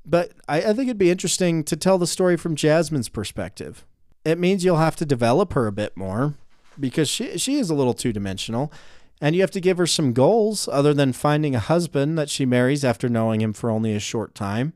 But 0.04 0.32
I, 0.48 0.58
I 0.58 0.72
think 0.72 0.82
it'd 0.82 0.98
be 0.98 1.10
interesting 1.10 1.64
to 1.64 1.76
tell 1.76 1.98
the 1.98 2.06
story 2.06 2.36
from 2.36 2.54
Jasmine's 2.54 3.08
perspective. 3.08 3.84
It 4.24 4.38
means 4.38 4.64
you'll 4.64 4.76
have 4.76 4.96
to 4.96 5.06
develop 5.06 5.52
her 5.54 5.66
a 5.66 5.72
bit 5.72 5.96
more 5.96 6.34
because 6.78 7.08
she, 7.08 7.38
she 7.38 7.56
is 7.56 7.70
a 7.70 7.74
little 7.74 7.94
two 7.94 8.12
dimensional. 8.12 8.72
And 9.20 9.34
you 9.34 9.40
have 9.40 9.50
to 9.52 9.60
give 9.60 9.78
her 9.78 9.86
some 9.86 10.12
goals 10.12 10.68
other 10.68 10.92
than 10.92 11.12
finding 11.12 11.54
a 11.54 11.60
husband 11.60 12.18
that 12.18 12.28
she 12.28 12.44
marries 12.44 12.84
after 12.84 13.08
knowing 13.08 13.40
him 13.40 13.52
for 13.52 13.70
only 13.70 13.94
a 13.94 14.00
short 14.00 14.34
time. 14.34 14.74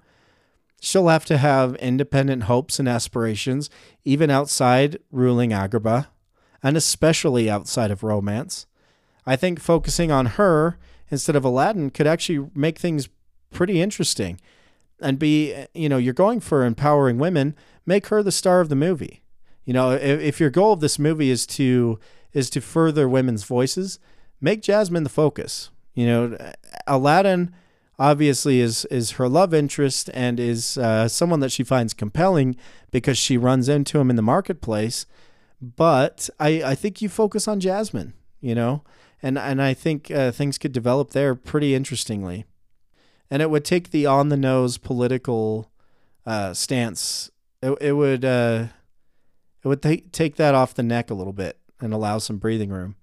She'll 0.81 1.09
have 1.09 1.27
to 1.27 1.39
have 1.39 1.77
independent 1.77 2.45
hopes 2.45 2.79
and 2.79 2.89
aspirations, 2.89 3.71
even 4.05 4.31
outside 4.31 4.99
ruling 5.13 5.51
Agrabah 5.51 6.07
and 6.63 6.77
especially 6.77 7.51
outside 7.51 7.91
of 7.91 8.03
romance. 8.03 8.67
I 9.27 9.37
think 9.37 9.61
focusing 9.61 10.11
on 10.11 10.27
her 10.27 10.79
instead 11.11 11.37
of 11.37 11.45
Aladdin 11.45 11.91
could 11.91 12.07
actually 12.07 12.51
make 12.55 12.79
things 12.79 13.09
pretty 13.51 13.81
interesting 13.81 14.41
and 15.01 15.19
be, 15.19 15.67
you 15.75 15.89
know, 15.89 15.97
you're 15.97 16.15
going 16.15 16.41
for 16.41 16.65
empowering 16.65 17.19
women, 17.19 17.55
make 17.87 18.09
her 18.09 18.23
the 18.23 18.33
star 18.33 18.61
of 18.61 18.69
the 18.69 18.77
movie. 18.77 19.23
You 19.65 19.73
know, 19.73 19.93
if, 19.93 20.21
if 20.21 20.41
your 20.41 20.51
goal 20.51 20.73
of 20.73 20.81
this 20.81 20.99
movie 20.99 21.31
is 21.31 21.47
to 21.49 21.99
is 22.33 22.49
to 22.51 22.61
further 22.61 23.09
women's 23.09 23.43
voices, 23.43 23.99
make 24.41 24.63
Jasmine 24.63 25.03
the 25.03 25.11
focus. 25.11 25.71
You 25.95 26.07
know, 26.07 26.53
Aladdin 26.87 27.53
obviously 28.01 28.61
is 28.61 28.85
is 28.87 29.13
her 29.13 29.29
love 29.29 29.55
interest 29.55 30.11
and 30.13 30.41
is 30.41 30.77
uh, 30.77 31.07
someone 31.07 31.39
that 31.39 31.53
she 31.53 31.63
finds 31.63 31.95
compelling 31.95 32.57
because 32.91 33.17
she 33.17 33.37
runs 33.37 33.69
into 33.69 34.01
him 34.01 34.11
in 34.11 34.17
the 34.17 34.23
marketplace 34.23 35.07
but 35.61 36.31
I, 36.39 36.63
I 36.63 36.75
think 36.75 37.03
you 37.03 37.09
focus 37.09 37.47
on 37.47 37.61
Jasmine, 37.61 38.15
you 38.41 38.55
know, 38.55 38.83
and 39.23 39.39
and 39.39 39.61
I 39.61 39.75
think 39.75 40.11
uh, 40.11 40.33
things 40.33 40.57
could 40.57 40.73
develop 40.73 41.11
there 41.11 41.35
pretty 41.35 41.75
interestingly, 41.75 42.47
and 43.31 43.43
it 43.43 43.51
would 43.51 43.65
take 43.65 43.91
the 43.91 44.07
on 44.07 44.31
the 44.31 44.37
nose 44.37 44.79
political 44.79 45.71
uh, 46.25 46.55
stance. 46.55 47.31
It, 47.63 47.77
it 47.81 47.93
would 47.93 48.25
uh, 48.25 48.69
it 49.63 49.69
would 49.69 49.83
take 49.83 50.13
take 50.13 50.37
that 50.37 50.55
off 50.55 50.75
the 50.75 50.83
neck 50.83 51.11
a 51.11 51.15
little 51.15 51.35
bit 51.35 51.59
and 51.79 51.93
allow 51.93 52.19
some 52.19 52.39
breathing 52.39 52.71
room. 52.71 52.97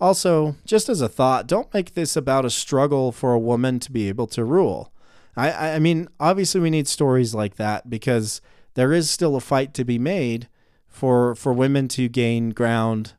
Also, 0.00 0.56
just 0.64 0.88
as 0.88 1.00
a 1.00 1.08
thought, 1.08 1.46
don't 1.46 1.72
make 1.74 1.94
this 1.94 2.16
about 2.16 2.44
a 2.44 2.50
struggle 2.50 3.12
for 3.12 3.32
a 3.32 3.38
woman 3.38 3.78
to 3.80 3.92
be 3.92 4.08
able 4.08 4.26
to 4.28 4.44
rule. 4.44 4.92
I, 5.36 5.74
I 5.74 5.78
mean, 5.78 6.08
obviously, 6.18 6.60
we 6.60 6.70
need 6.70 6.88
stories 6.88 7.34
like 7.34 7.56
that 7.56 7.90
because 7.90 8.40
there 8.74 8.92
is 8.92 9.10
still 9.10 9.36
a 9.36 9.40
fight 9.40 9.74
to 9.74 9.84
be 9.84 9.98
made 9.98 10.48
for 10.88 11.34
for 11.34 11.52
women 11.52 11.86
to 11.88 12.08
gain 12.08 12.50
ground 12.50 13.14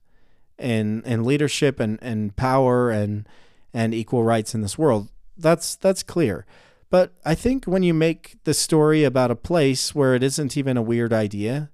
in 0.58 1.04
in 1.06 1.24
leadership 1.24 1.80
and, 1.80 2.00
and 2.02 2.36
power 2.36 2.90
and 2.90 3.28
and 3.74 3.94
equal 3.94 4.24
rights 4.24 4.54
in 4.54 4.62
this 4.62 4.78
world. 4.78 5.10
That's 5.38 5.76
that's 5.76 6.04
clear. 6.04 6.46
But 6.90 7.14
I 7.24 7.36
think 7.36 7.66
when 7.66 7.84
you 7.84 7.94
make 7.94 8.38
the 8.44 8.54
story 8.54 9.06
about 9.06 9.32
a 9.32 9.36
place 9.36 9.96
where 9.96 10.14
it 10.14 10.24
isn't 10.24 10.58
even 10.58 10.76
a 10.76 10.82
weird 10.82 11.14
idea, 11.14 11.72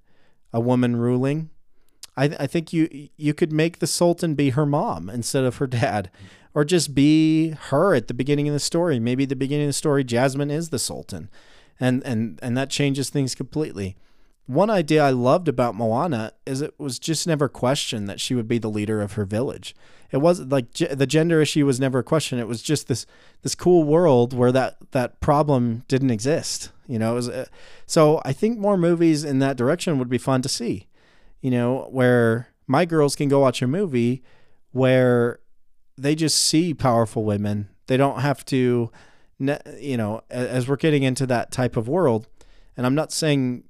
a 0.52 0.60
woman 0.60 0.94
ruling, 0.94 1.50
I, 2.18 2.24
I 2.40 2.46
think 2.48 2.72
you 2.72 3.08
you 3.16 3.32
could 3.32 3.52
make 3.52 3.78
the 3.78 3.86
Sultan 3.86 4.34
be 4.34 4.50
her 4.50 4.66
mom 4.66 5.08
instead 5.08 5.44
of 5.44 5.56
her 5.56 5.66
dad, 5.68 6.10
or 6.52 6.64
just 6.64 6.94
be 6.94 7.50
her 7.50 7.94
at 7.94 8.08
the 8.08 8.14
beginning 8.14 8.48
of 8.48 8.54
the 8.54 8.60
story. 8.60 8.98
Maybe 8.98 9.24
the 9.24 9.36
beginning 9.36 9.66
of 9.66 9.70
the 9.70 9.74
story, 9.74 10.02
Jasmine 10.02 10.50
is 10.50 10.70
the 10.70 10.80
Sultan, 10.80 11.30
and 11.78 12.02
and 12.04 12.40
and 12.42 12.56
that 12.58 12.70
changes 12.70 13.08
things 13.08 13.36
completely. 13.36 13.96
One 14.46 14.70
idea 14.70 15.04
I 15.04 15.10
loved 15.10 15.46
about 15.46 15.74
Moana 15.74 16.32
is 16.46 16.62
it 16.62 16.74
was 16.78 16.98
just 16.98 17.26
never 17.26 17.48
questioned 17.48 18.08
that 18.08 18.18
she 18.18 18.34
would 18.34 18.48
be 18.48 18.58
the 18.58 18.70
leader 18.70 19.02
of 19.02 19.12
her 19.12 19.26
village. 19.26 19.76
It 20.10 20.16
wasn't 20.16 20.48
like 20.48 20.72
the 20.72 21.06
gender 21.06 21.42
issue 21.42 21.66
was 21.66 21.78
never 21.78 21.98
a 21.98 22.04
question. 22.04 22.38
It 22.38 22.48
was 22.48 22.62
just 22.62 22.88
this 22.88 23.06
this 23.42 23.54
cool 23.54 23.84
world 23.84 24.32
where 24.32 24.50
that 24.50 24.78
that 24.90 25.20
problem 25.20 25.84
didn't 25.86 26.10
exist. 26.10 26.72
You 26.88 26.98
know, 26.98 27.14
was, 27.14 27.28
uh, 27.28 27.44
so 27.86 28.20
I 28.24 28.32
think 28.32 28.58
more 28.58 28.78
movies 28.78 29.22
in 29.22 29.38
that 29.38 29.58
direction 29.58 29.98
would 29.98 30.08
be 30.08 30.18
fun 30.18 30.42
to 30.42 30.48
see. 30.48 30.87
You 31.40 31.50
know, 31.50 31.88
where 31.90 32.48
my 32.66 32.84
girls 32.84 33.14
can 33.16 33.28
go 33.28 33.40
watch 33.40 33.62
a 33.62 33.66
movie 33.66 34.22
where 34.72 35.40
they 35.96 36.14
just 36.14 36.38
see 36.38 36.74
powerful 36.74 37.24
women. 37.24 37.68
They 37.86 37.96
don't 37.96 38.20
have 38.20 38.44
to, 38.46 38.90
you 39.38 39.96
know, 39.96 40.22
as 40.30 40.68
we're 40.68 40.76
getting 40.76 41.02
into 41.02 41.26
that 41.26 41.50
type 41.50 41.76
of 41.76 41.88
world. 41.88 42.28
And 42.76 42.86
I'm 42.86 42.94
not 42.94 43.12
saying 43.12 43.64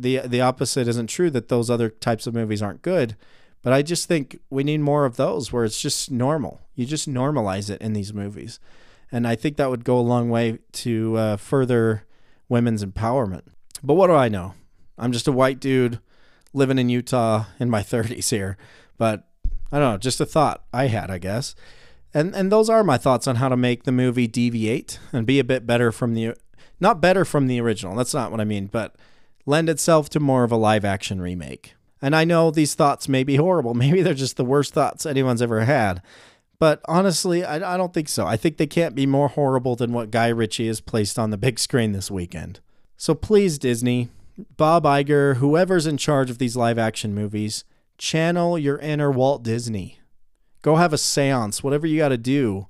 the 0.00 0.18
the 0.18 0.40
opposite 0.40 0.86
isn't 0.88 1.08
true 1.08 1.30
that 1.30 1.48
those 1.48 1.68
other 1.68 1.88
types 1.88 2.26
of 2.26 2.34
movies 2.34 2.62
aren't 2.62 2.82
good 2.82 3.16
but 3.62 3.72
i 3.72 3.82
just 3.82 4.06
think 4.06 4.38
we 4.50 4.62
need 4.62 4.80
more 4.80 5.04
of 5.04 5.16
those 5.16 5.52
where 5.52 5.64
it's 5.64 5.80
just 5.80 6.10
normal 6.10 6.60
you 6.74 6.86
just 6.86 7.08
normalize 7.08 7.68
it 7.68 7.80
in 7.80 7.92
these 7.92 8.14
movies 8.14 8.60
and 9.10 9.26
i 9.26 9.34
think 9.34 9.56
that 9.56 9.70
would 9.70 9.84
go 9.84 9.98
a 9.98 10.00
long 10.00 10.30
way 10.30 10.58
to 10.72 11.16
uh, 11.16 11.36
further 11.36 12.04
women's 12.48 12.84
empowerment 12.84 13.42
but 13.82 13.94
what 13.94 14.06
do 14.06 14.14
i 14.14 14.28
know 14.28 14.54
i'm 14.96 15.12
just 15.12 15.28
a 15.28 15.32
white 15.32 15.58
dude 15.58 15.98
living 16.52 16.78
in 16.78 16.88
utah 16.88 17.44
in 17.58 17.70
my 17.70 17.82
30s 17.82 18.30
here 18.30 18.56
but 18.96 19.28
i 19.72 19.78
don't 19.78 19.92
know 19.92 19.98
just 19.98 20.20
a 20.20 20.26
thought 20.26 20.64
i 20.72 20.86
had 20.86 21.10
i 21.10 21.18
guess 21.18 21.54
and 22.14 22.34
and 22.34 22.50
those 22.50 22.70
are 22.70 22.82
my 22.82 22.96
thoughts 22.98 23.26
on 23.26 23.36
how 23.36 23.48
to 23.48 23.56
make 23.56 23.84
the 23.84 23.92
movie 23.92 24.26
deviate 24.26 24.98
and 25.12 25.26
be 25.26 25.38
a 25.38 25.44
bit 25.44 25.66
better 25.66 25.92
from 25.92 26.14
the 26.14 26.34
not 26.80 27.00
better 27.00 27.24
from 27.24 27.46
the 27.46 27.60
original 27.60 27.94
that's 27.94 28.14
not 28.14 28.30
what 28.30 28.40
i 28.40 28.44
mean 28.44 28.66
but 28.66 28.94
lend 29.48 29.70
itself 29.70 30.10
to 30.10 30.20
more 30.20 30.44
of 30.44 30.52
a 30.52 30.56
live 30.56 30.84
action 30.84 31.20
remake. 31.22 31.74
And 32.02 32.14
I 32.14 32.24
know 32.24 32.50
these 32.50 32.74
thoughts 32.74 33.08
may 33.08 33.24
be 33.24 33.36
horrible. 33.46 33.74
Maybe 33.74 34.02
they're 34.02 34.14
just 34.14 34.36
the 34.36 34.44
worst 34.44 34.74
thoughts 34.74 35.06
anyone's 35.06 35.42
ever 35.42 35.64
had. 35.64 36.02
But 36.60 36.82
honestly, 36.86 37.44
I, 37.44 37.74
I 37.74 37.76
don't 37.76 37.94
think 37.94 38.08
so. 38.08 38.26
I 38.26 38.36
think 38.36 38.56
they 38.56 38.66
can't 38.66 38.94
be 38.94 39.06
more 39.06 39.28
horrible 39.28 39.74
than 39.74 39.92
what 39.92 40.10
Guy 40.10 40.28
Ritchie 40.28 40.66
has 40.66 40.80
placed 40.80 41.18
on 41.18 41.30
the 41.30 41.38
big 41.38 41.58
screen 41.58 41.92
this 41.92 42.10
weekend. 42.10 42.60
So 42.96 43.14
please, 43.14 43.58
Disney, 43.58 44.08
Bob 44.56 44.84
Iger, 44.84 45.36
whoever's 45.36 45.86
in 45.86 45.96
charge 45.96 46.30
of 46.30 46.38
these 46.38 46.56
live 46.56 46.78
action 46.78 47.14
movies, 47.14 47.64
channel 47.96 48.58
your 48.58 48.78
inner 48.78 49.10
Walt 49.10 49.42
Disney. 49.42 49.98
Go 50.62 50.76
have 50.76 50.92
a 50.92 50.98
seance, 50.98 51.62
whatever 51.62 51.86
you 51.86 51.98
got 51.98 52.08
to 52.08 52.18
do, 52.18 52.66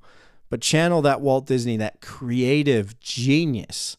but 0.51 0.61
channel 0.61 1.03
that 1.03 1.21
Walt 1.21 1.47
Disney, 1.47 1.77
that 1.77 2.01
creative 2.01 2.99
genius 3.01 3.97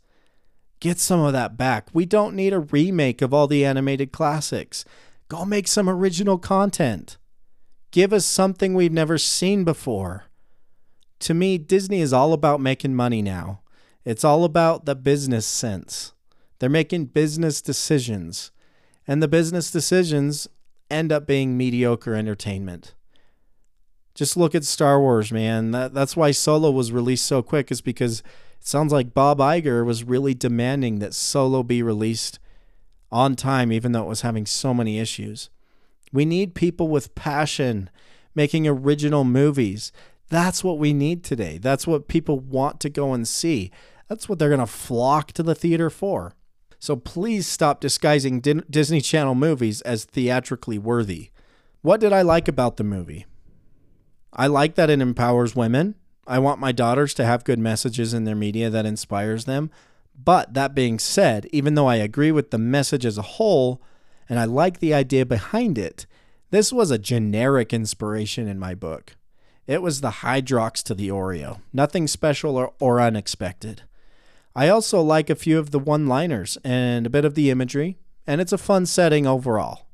Get 0.79 0.97
some 0.97 1.19
of 1.19 1.33
that 1.33 1.57
back. 1.57 1.89
We 1.93 2.05
don't 2.05 2.35
need 2.35 2.53
a 2.53 2.59
remake 2.59 3.21
of 3.21 3.33
all 3.33 3.47
the 3.47 3.65
animated 3.65 4.11
classics. 4.11 4.85
Go 5.27 5.43
make 5.43 5.67
some 5.67 5.89
original 5.89 6.37
content. 6.37 7.17
Give 7.91 8.13
us 8.13 8.25
something 8.25 8.73
we've 8.73 8.91
never 8.91 9.17
seen 9.17 9.63
before. 9.63 10.25
To 11.19 11.33
me, 11.33 11.57
Disney 11.57 11.99
is 11.99 12.13
all 12.13 12.31
about 12.31 12.61
making 12.61 12.95
money 12.95 13.21
now. 13.21 13.61
It's 14.05 14.23
all 14.23 14.45
about 14.45 14.85
the 14.85 14.95
business 14.95 15.45
sense. 15.45 16.13
They're 16.59 16.69
making 16.69 17.05
business 17.05 17.61
decisions, 17.61 18.51
and 19.07 19.23
the 19.23 19.27
business 19.27 19.71
decisions 19.71 20.47
end 20.91 21.11
up 21.11 21.25
being 21.25 21.57
mediocre 21.57 22.15
entertainment. 22.15 22.93
Just 24.13 24.35
look 24.35 24.53
at 24.53 24.65
Star 24.65 24.99
Wars, 24.99 25.31
man. 25.31 25.71
That, 25.71 25.93
that's 25.93 26.17
why 26.17 26.31
Solo 26.31 26.71
was 26.71 26.91
released 26.91 27.25
so 27.25 27.41
quick, 27.41 27.71
is 27.71 27.81
because 27.81 28.19
it 28.19 28.67
sounds 28.67 28.91
like 28.91 29.13
Bob 29.13 29.39
Iger 29.39 29.85
was 29.85 30.03
really 30.03 30.33
demanding 30.33 30.99
that 30.99 31.13
Solo 31.13 31.63
be 31.63 31.81
released 31.81 32.39
on 33.11 33.35
time, 33.35 33.71
even 33.71 33.93
though 33.93 34.03
it 34.03 34.09
was 34.09 34.21
having 34.21 34.45
so 34.45 34.73
many 34.73 34.99
issues. 34.99 35.49
We 36.11 36.25
need 36.25 36.55
people 36.55 36.89
with 36.89 37.15
passion 37.15 37.89
making 38.35 38.67
original 38.67 39.23
movies. 39.23 39.91
That's 40.27 40.63
what 40.63 40.77
we 40.77 40.93
need 40.93 41.23
today. 41.23 41.57
That's 41.57 41.87
what 41.87 42.07
people 42.07 42.39
want 42.39 42.79
to 42.81 42.89
go 42.89 43.13
and 43.13 43.27
see. 43.27 43.71
That's 44.07 44.27
what 44.27 44.39
they're 44.39 44.49
going 44.49 44.59
to 44.59 44.67
flock 44.67 45.31
to 45.33 45.43
the 45.43 45.55
theater 45.55 45.89
for. 45.89 46.33
So 46.79 46.95
please 46.95 47.45
stop 47.45 47.81
disguising 47.81 48.39
Disney 48.39 49.01
Channel 49.01 49.35
movies 49.35 49.81
as 49.81 50.05
theatrically 50.05 50.79
worthy. 50.79 51.29
What 51.81 51.99
did 51.99 52.13
I 52.13 52.21
like 52.21 52.47
about 52.47 52.77
the 52.77 52.83
movie? 52.83 53.25
I 54.31 54.47
like 54.47 54.75
that 54.75 54.89
it 54.89 55.01
empowers 55.01 55.55
women. 55.55 55.95
I 56.25 56.39
want 56.39 56.59
my 56.59 56.71
daughters 56.71 57.13
to 57.15 57.25
have 57.25 57.43
good 57.43 57.59
messages 57.59 58.13
in 58.13 58.23
their 58.23 58.35
media 58.35 58.69
that 58.69 58.85
inspires 58.85 59.45
them. 59.45 59.71
But 60.15 60.53
that 60.53 60.75
being 60.75 60.99
said, 60.99 61.47
even 61.51 61.75
though 61.75 61.87
I 61.87 61.95
agree 61.95 62.31
with 62.31 62.51
the 62.51 62.57
message 62.57 63.05
as 63.05 63.17
a 63.17 63.23
whole, 63.23 63.81
and 64.27 64.39
I 64.39 64.45
like 64.45 64.79
the 64.79 64.93
idea 64.93 65.25
behind 65.25 65.77
it, 65.77 66.05
this 66.51 66.71
was 66.71 66.91
a 66.91 66.97
generic 66.97 67.73
inspiration 67.73 68.47
in 68.47 68.59
my 68.59 68.73
book. 68.73 69.15
It 69.67 69.81
was 69.81 70.01
the 70.01 70.09
Hydrox 70.09 70.81
to 70.83 70.95
the 70.95 71.09
Oreo, 71.09 71.61
nothing 71.73 72.07
special 72.07 72.57
or, 72.57 72.73
or 72.79 72.99
unexpected. 73.01 73.83
I 74.59 74.67
also 74.67 75.01
like 75.01 75.29
a 75.29 75.35
few 75.35 75.57
of 75.57 75.71
the 75.71 75.79
one 75.79 76.05
liners 76.05 76.57
and 76.65 77.05
a 77.07 77.09
bit 77.09 77.23
of 77.23 77.33
the 77.33 77.49
imagery, 77.49 77.97
and 78.27 78.41
it's 78.41 78.51
a 78.51 78.57
fun 78.57 78.85
setting 78.87 79.25
overall. 79.25 79.87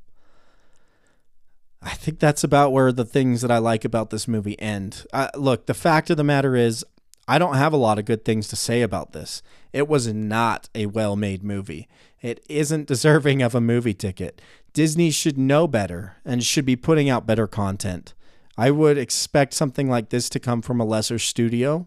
I 1.84 1.92
think 1.92 2.18
that's 2.18 2.44
about 2.44 2.72
where 2.72 2.92
the 2.92 3.06
things 3.06 3.44
that 3.44 3.52
I 3.52 3.60
like 3.60 3.86
about 3.86 4.10
this 4.10 4.28
movie 4.28 4.60
end. 4.60 5.06
Look, 5.36 5.68
the 5.68 5.76
fact 5.76 6.10
of 6.10 6.18
the 6.18 6.24
matter 6.24 6.56
is, 6.56 6.84
I 7.28 7.38
don't 7.38 7.58
have 7.58 7.74
a 7.74 7.78
lot 7.78 8.00
of 8.00 8.06
good 8.06 8.26
things 8.26 8.48
to 8.48 8.56
say 8.56 8.82
about 8.82 9.12
this. 9.12 9.44
It 9.72 9.88
was 9.88 10.12
not 10.12 10.68
a 10.74 10.88
well 10.88 11.16
made 11.16 11.44
movie. 11.44 11.88
It 12.24 12.44
isn't 12.50 12.88
deserving 12.88 13.44
of 13.44 13.54
a 13.54 13.62
movie 13.62 13.94
ticket. 13.94 14.42
Disney 14.74 15.12
should 15.12 15.38
know 15.38 15.68
better 15.68 16.16
and 16.26 16.44
should 16.44 16.66
be 16.66 16.76
putting 16.76 17.08
out 17.08 17.28
better 17.28 17.46
content. 17.46 18.16
I 18.58 18.72
would 18.72 18.98
expect 18.98 19.54
something 19.54 19.88
like 19.88 20.10
this 20.10 20.28
to 20.30 20.40
come 20.40 20.64
from 20.64 20.80
a 20.80 20.86
lesser 20.86 21.20
studio. 21.20 21.86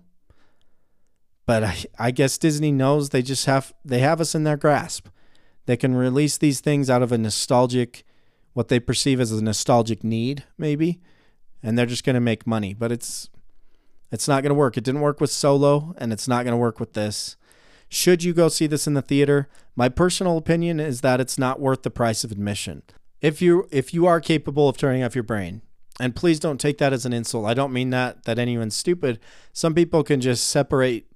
But 1.48 1.64
I, 1.64 1.76
I 1.98 2.10
guess 2.10 2.36
Disney 2.36 2.70
knows 2.70 3.08
they 3.08 3.22
just 3.22 3.46
have 3.46 3.72
they 3.82 4.00
have 4.00 4.20
us 4.20 4.34
in 4.34 4.44
their 4.44 4.58
grasp. 4.58 5.08
They 5.64 5.78
can 5.78 5.94
release 5.94 6.36
these 6.36 6.60
things 6.60 6.90
out 6.90 7.02
of 7.02 7.10
a 7.10 7.16
nostalgic 7.16 8.04
what 8.52 8.68
they 8.68 8.78
perceive 8.78 9.18
as 9.18 9.32
a 9.32 9.42
nostalgic 9.42 10.04
need, 10.04 10.44
maybe, 10.58 11.00
and 11.62 11.78
they're 11.78 11.86
just 11.86 12.04
going 12.04 12.12
to 12.14 12.20
make 12.20 12.46
money. 12.46 12.74
But 12.74 12.92
it's 12.92 13.30
it's 14.12 14.28
not 14.28 14.42
going 14.42 14.50
to 14.50 14.54
work. 14.54 14.76
It 14.76 14.84
didn't 14.84 15.00
work 15.00 15.22
with 15.22 15.30
Solo, 15.30 15.94
and 15.96 16.12
it's 16.12 16.28
not 16.28 16.44
going 16.44 16.52
to 16.52 16.58
work 16.58 16.78
with 16.78 16.92
this. 16.92 17.38
Should 17.88 18.22
you 18.22 18.34
go 18.34 18.50
see 18.50 18.66
this 18.66 18.86
in 18.86 18.92
the 18.92 19.00
theater? 19.00 19.48
My 19.74 19.88
personal 19.88 20.36
opinion 20.36 20.78
is 20.78 21.00
that 21.00 21.18
it's 21.18 21.38
not 21.38 21.60
worth 21.60 21.82
the 21.82 21.90
price 21.90 22.24
of 22.24 22.30
admission. 22.30 22.82
If 23.22 23.40
you 23.40 23.66
if 23.70 23.94
you 23.94 24.06
are 24.06 24.20
capable 24.20 24.68
of 24.68 24.76
turning 24.76 25.02
off 25.02 25.14
your 25.14 25.24
brain, 25.24 25.62
and 25.98 26.14
please 26.14 26.40
don't 26.40 26.60
take 26.60 26.76
that 26.76 26.92
as 26.92 27.06
an 27.06 27.14
insult. 27.14 27.46
I 27.46 27.54
don't 27.54 27.72
mean 27.72 27.88
that 27.88 28.24
that 28.24 28.38
anyone's 28.38 28.76
stupid. 28.76 29.18
Some 29.54 29.74
people 29.74 30.04
can 30.04 30.20
just 30.20 30.46
separate 30.46 31.06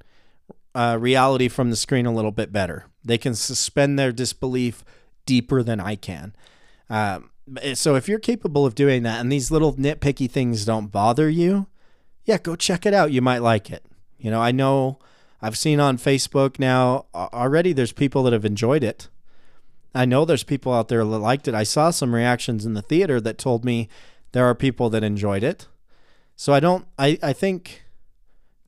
uh, 0.75 0.97
reality 1.01 1.49
from 1.49 1.71
the 1.71 1.77
screen 1.77 2.07
a 2.07 2.15
little 2.15 2.31
bit 2.31 2.53
better. 2.53 2.87
They 3.05 3.19
can 3.19 3.35
suspend 3.35 3.99
their 3.99 4.13
disbelief 4.13 4.85
deeper 5.27 5.63
than 5.63 5.81
I 5.81 5.97
can. 5.97 6.35
Um, 6.89 7.31
so 7.75 7.97
if 7.97 8.09
you're 8.09 8.19
capable 8.19 8.65
of 8.65 8.75
doing 8.75 9.03
that, 9.03 9.21
and 9.21 9.31
these 9.31 9.51
little 9.51 9.75
nitpicky 9.75 10.31
things 10.31 10.65
don't 10.65 10.93
bother 10.93 11.29
you, 11.29 11.67
yeah, 12.25 12.39
go 12.39 12.57
check 12.57 12.87
it 12.87 12.95
out. 12.95 13.13
You 13.13 13.21
might 13.21 13.43
like 13.43 13.71
it. 13.71 13.85
You 14.19 14.31
know, 14.31 14.41
I 14.41 14.53
know 14.53 14.99
I've 15.41 15.59
seen 15.59 15.81
on 15.81 15.99
Facebook 15.99 16.59
now 16.59 17.07
already 17.15 17.73
there's 17.73 17.93
people 17.93 18.23
that 18.23 18.33
have 18.33 18.45
enjoyed 18.45 18.85
it. 18.85 19.09
I 19.95 20.05
know 20.05 20.25
there's 20.25 20.45
people 20.45 20.73
out 20.73 20.89
there 20.89 21.05
that 21.05 21.19
liked 21.19 21.49
it. 21.49 21.55
I 21.55 21.65
saw 21.65 21.91
some 21.91 22.15
reactions 22.15 22.65
in 22.65 22.75
the 22.75 22.83
theater 22.83 23.21
that 23.21 23.39
told 23.39 23.65
me 23.65 23.89
there 24.31 24.47
are 24.47 24.55
people 24.55 24.89
that 24.91 25.03
enjoyed 25.03 25.43
it. 25.43 25.67
So 26.37 26.53
I 26.53 26.61
don't 26.61 26.87
I, 26.99 27.19
I 27.23 27.33
think 27.33 27.83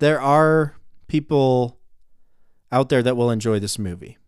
there 0.00 0.20
are 0.20 0.74
people 1.06 1.78
out 2.74 2.88
there 2.88 3.02
that 3.02 3.16
will 3.16 3.30
enjoy 3.30 3.60
this 3.60 3.78
movie. 3.78 4.18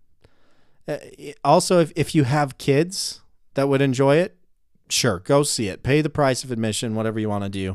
Uh, 0.87 0.99
also 1.45 1.81
if, 1.81 1.93
if 1.97 2.15
you 2.15 2.23
have 2.23 2.59
kids 2.59 3.21
that 3.55 3.69
would 3.69 3.83
enjoy 3.83 4.17
it, 4.17 4.37
sure, 4.89 5.19
go 5.19 5.43
see 5.43 5.67
it. 5.67 5.83
Pay 5.83 6.01
the 6.01 6.09
price 6.09 6.45
of 6.45 6.53
admission, 6.53 6.95
whatever 6.95 7.19
you 7.19 7.29
want 7.29 7.43
to 7.43 7.51
do. 7.51 7.75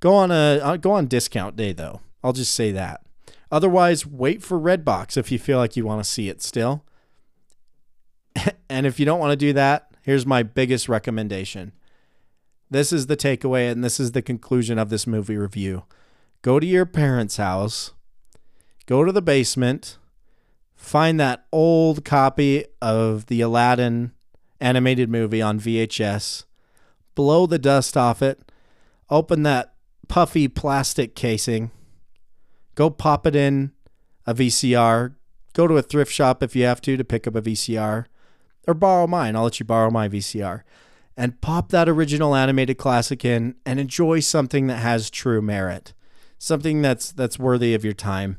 Go 0.00 0.14
on 0.14 0.32
a 0.32 0.58
uh, 0.60 0.76
go 0.76 0.90
on 0.90 1.06
discount 1.06 1.54
day 1.54 1.72
though. 1.72 2.00
I'll 2.24 2.32
just 2.32 2.52
say 2.52 2.72
that. 2.72 3.02
Otherwise, 3.52 4.04
wait 4.04 4.42
for 4.42 4.58
Redbox 4.58 5.16
if 5.16 5.30
you 5.30 5.38
feel 5.38 5.58
like 5.58 5.76
you 5.76 5.86
want 5.86 6.02
to 6.02 6.10
see 6.10 6.28
it 6.28 6.42
still. 6.42 6.84
and 8.68 8.86
if 8.86 8.98
you 8.98 9.06
don't 9.06 9.20
want 9.20 9.30
to 9.30 9.36
do 9.36 9.52
that, 9.52 9.92
here's 10.02 10.26
my 10.26 10.42
biggest 10.42 10.88
recommendation. 10.88 11.72
This 12.70 12.92
is 12.92 13.06
the 13.06 13.16
takeaway 13.16 13.70
and 13.70 13.84
this 13.84 14.00
is 14.00 14.12
the 14.12 14.22
conclusion 14.22 14.78
of 14.78 14.88
this 14.88 15.06
movie 15.06 15.36
review. 15.36 15.84
Go 16.40 16.58
to 16.58 16.66
your 16.66 16.86
parents' 16.86 17.36
house, 17.36 17.92
go 18.86 19.04
to 19.04 19.12
the 19.12 19.22
basement, 19.22 19.98
find 20.74 21.18
that 21.20 21.46
old 21.52 22.04
copy 22.04 22.64
of 22.80 23.26
the 23.26 23.40
Aladdin 23.40 24.12
animated 24.60 25.10
movie 25.10 25.42
on 25.42 25.60
VHS, 25.60 26.44
blow 27.14 27.46
the 27.46 27.58
dust 27.58 27.96
off 27.96 28.22
it, 28.22 28.40
open 29.10 29.42
that 29.42 29.74
puffy 30.08 30.48
plastic 30.48 31.14
casing. 31.14 31.70
Go 32.74 32.90
pop 32.90 33.26
it 33.26 33.36
in 33.36 33.72
a 34.26 34.34
VCR. 34.34 35.14
Go 35.52 35.66
to 35.66 35.76
a 35.76 35.82
thrift 35.82 36.12
shop 36.12 36.42
if 36.42 36.56
you 36.56 36.64
have 36.64 36.80
to 36.82 36.96
to 36.96 37.04
pick 37.04 37.26
up 37.26 37.34
a 37.34 37.42
VCR 37.42 38.06
or 38.66 38.74
borrow 38.74 39.06
mine. 39.06 39.36
I'll 39.36 39.44
let 39.44 39.60
you 39.60 39.66
borrow 39.66 39.90
my 39.90 40.08
VCR. 40.08 40.62
And 41.16 41.40
pop 41.42 41.70
that 41.70 41.88
original 41.88 42.34
animated 42.34 42.78
classic 42.78 43.24
in 43.24 43.56
and 43.66 43.78
enjoy 43.78 44.20
something 44.20 44.66
that 44.68 44.78
has 44.78 45.10
true 45.10 45.42
merit. 45.42 45.92
Something 46.38 46.82
that's 46.82 47.12
that's 47.12 47.38
worthy 47.38 47.74
of 47.74 47.84
your 47.84 47.92
time. 47.92 48.38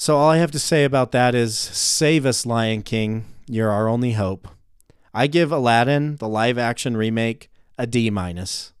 So 0.00 0.16
all 0.16 0.30
I 0.30 0.36
have 0.36 0.52
to 0.52 0.60
say 0.60 0.84
about 0.84 1.10
that 1.10 1.34
is 1.34 1.58
save 1.58 2.24
us 2.24 2.46
Lion 2.46 2.82
King. 2.82 3.24
You're 3.48 3.72
our 3.72 3.88
only 3.88 4.12
hope. 4.12 4.46
I 5.12 5.26
give 5.26 5.50
Aladdin, 5.50 6.14
the 6.16 6.28
live 6.28 6.56
action 6.56 6.96
remake, 6.96 7.50
a 7.76 7.84
D 7.84 8.08
minus. 8.08 8.72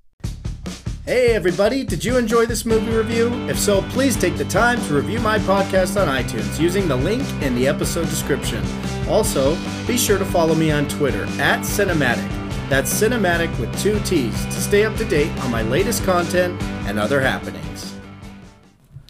Hey 1.04 1.34
everybody, 1.34 1.82
did 1.82 2.04
you 2.04 2.18
enjoy 2.18 2.46
this 2.46 2.64
movie 2.64 2.94
review? 2.96 3.32
If 3.48 3.58
so, 3.58 3.82
please 3.90 4.14
take 4.14 4.36
the 4.36 4.44
time 4.44 4.80
to 4.82 4.94
review 4.94 5.18
my 5.18 5.40
podcast 5.40 6.00
on 6.00 6.06
iTunes 6.06 6.60
using 6.60 6.86
the 6.86 6.94
link 6.94 7.24
in 7.42 7.56
the 7.56 7.66
episode 7.66 8.08
description. 8.08 8.64
Also, 9.08 9.58
be 9.88 9.98
sure 9.98 10.18
to 10.18 10.24
follow 10.24 10.54
me 10.54 10.70
on 10.70 10.86
Twitter 10.86 11.24
at 11.40 11.62
Cinematic. 11.62 12.28
That's 12.68 12.94
Cinematic 12.94 13.50
with 13.58 13.76
two 13.80 13.98
T's 14.04 14.44
to 14.44 14.52
stay 14.52 14.84
up 14.84 14.94
to 14.98 15.04
date 15.04 15.36
on 15.42 15.50
my 15.50 15.62
latest 15.62 16.04
content 16.04 16.62
and 16.86 16.96
other 16.96 17.20
happenings. 17.20 17.96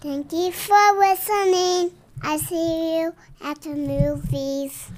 Thank 0.01 0.33
you 0.33 0.53
for 0.53 0.99
listening. 0.99 1.98
I 2.23 2.37
see 2.37 2.99
you 2.99 3.15
at 3.43 3.61
the 3.63 3.71
movies. 3.71 4.91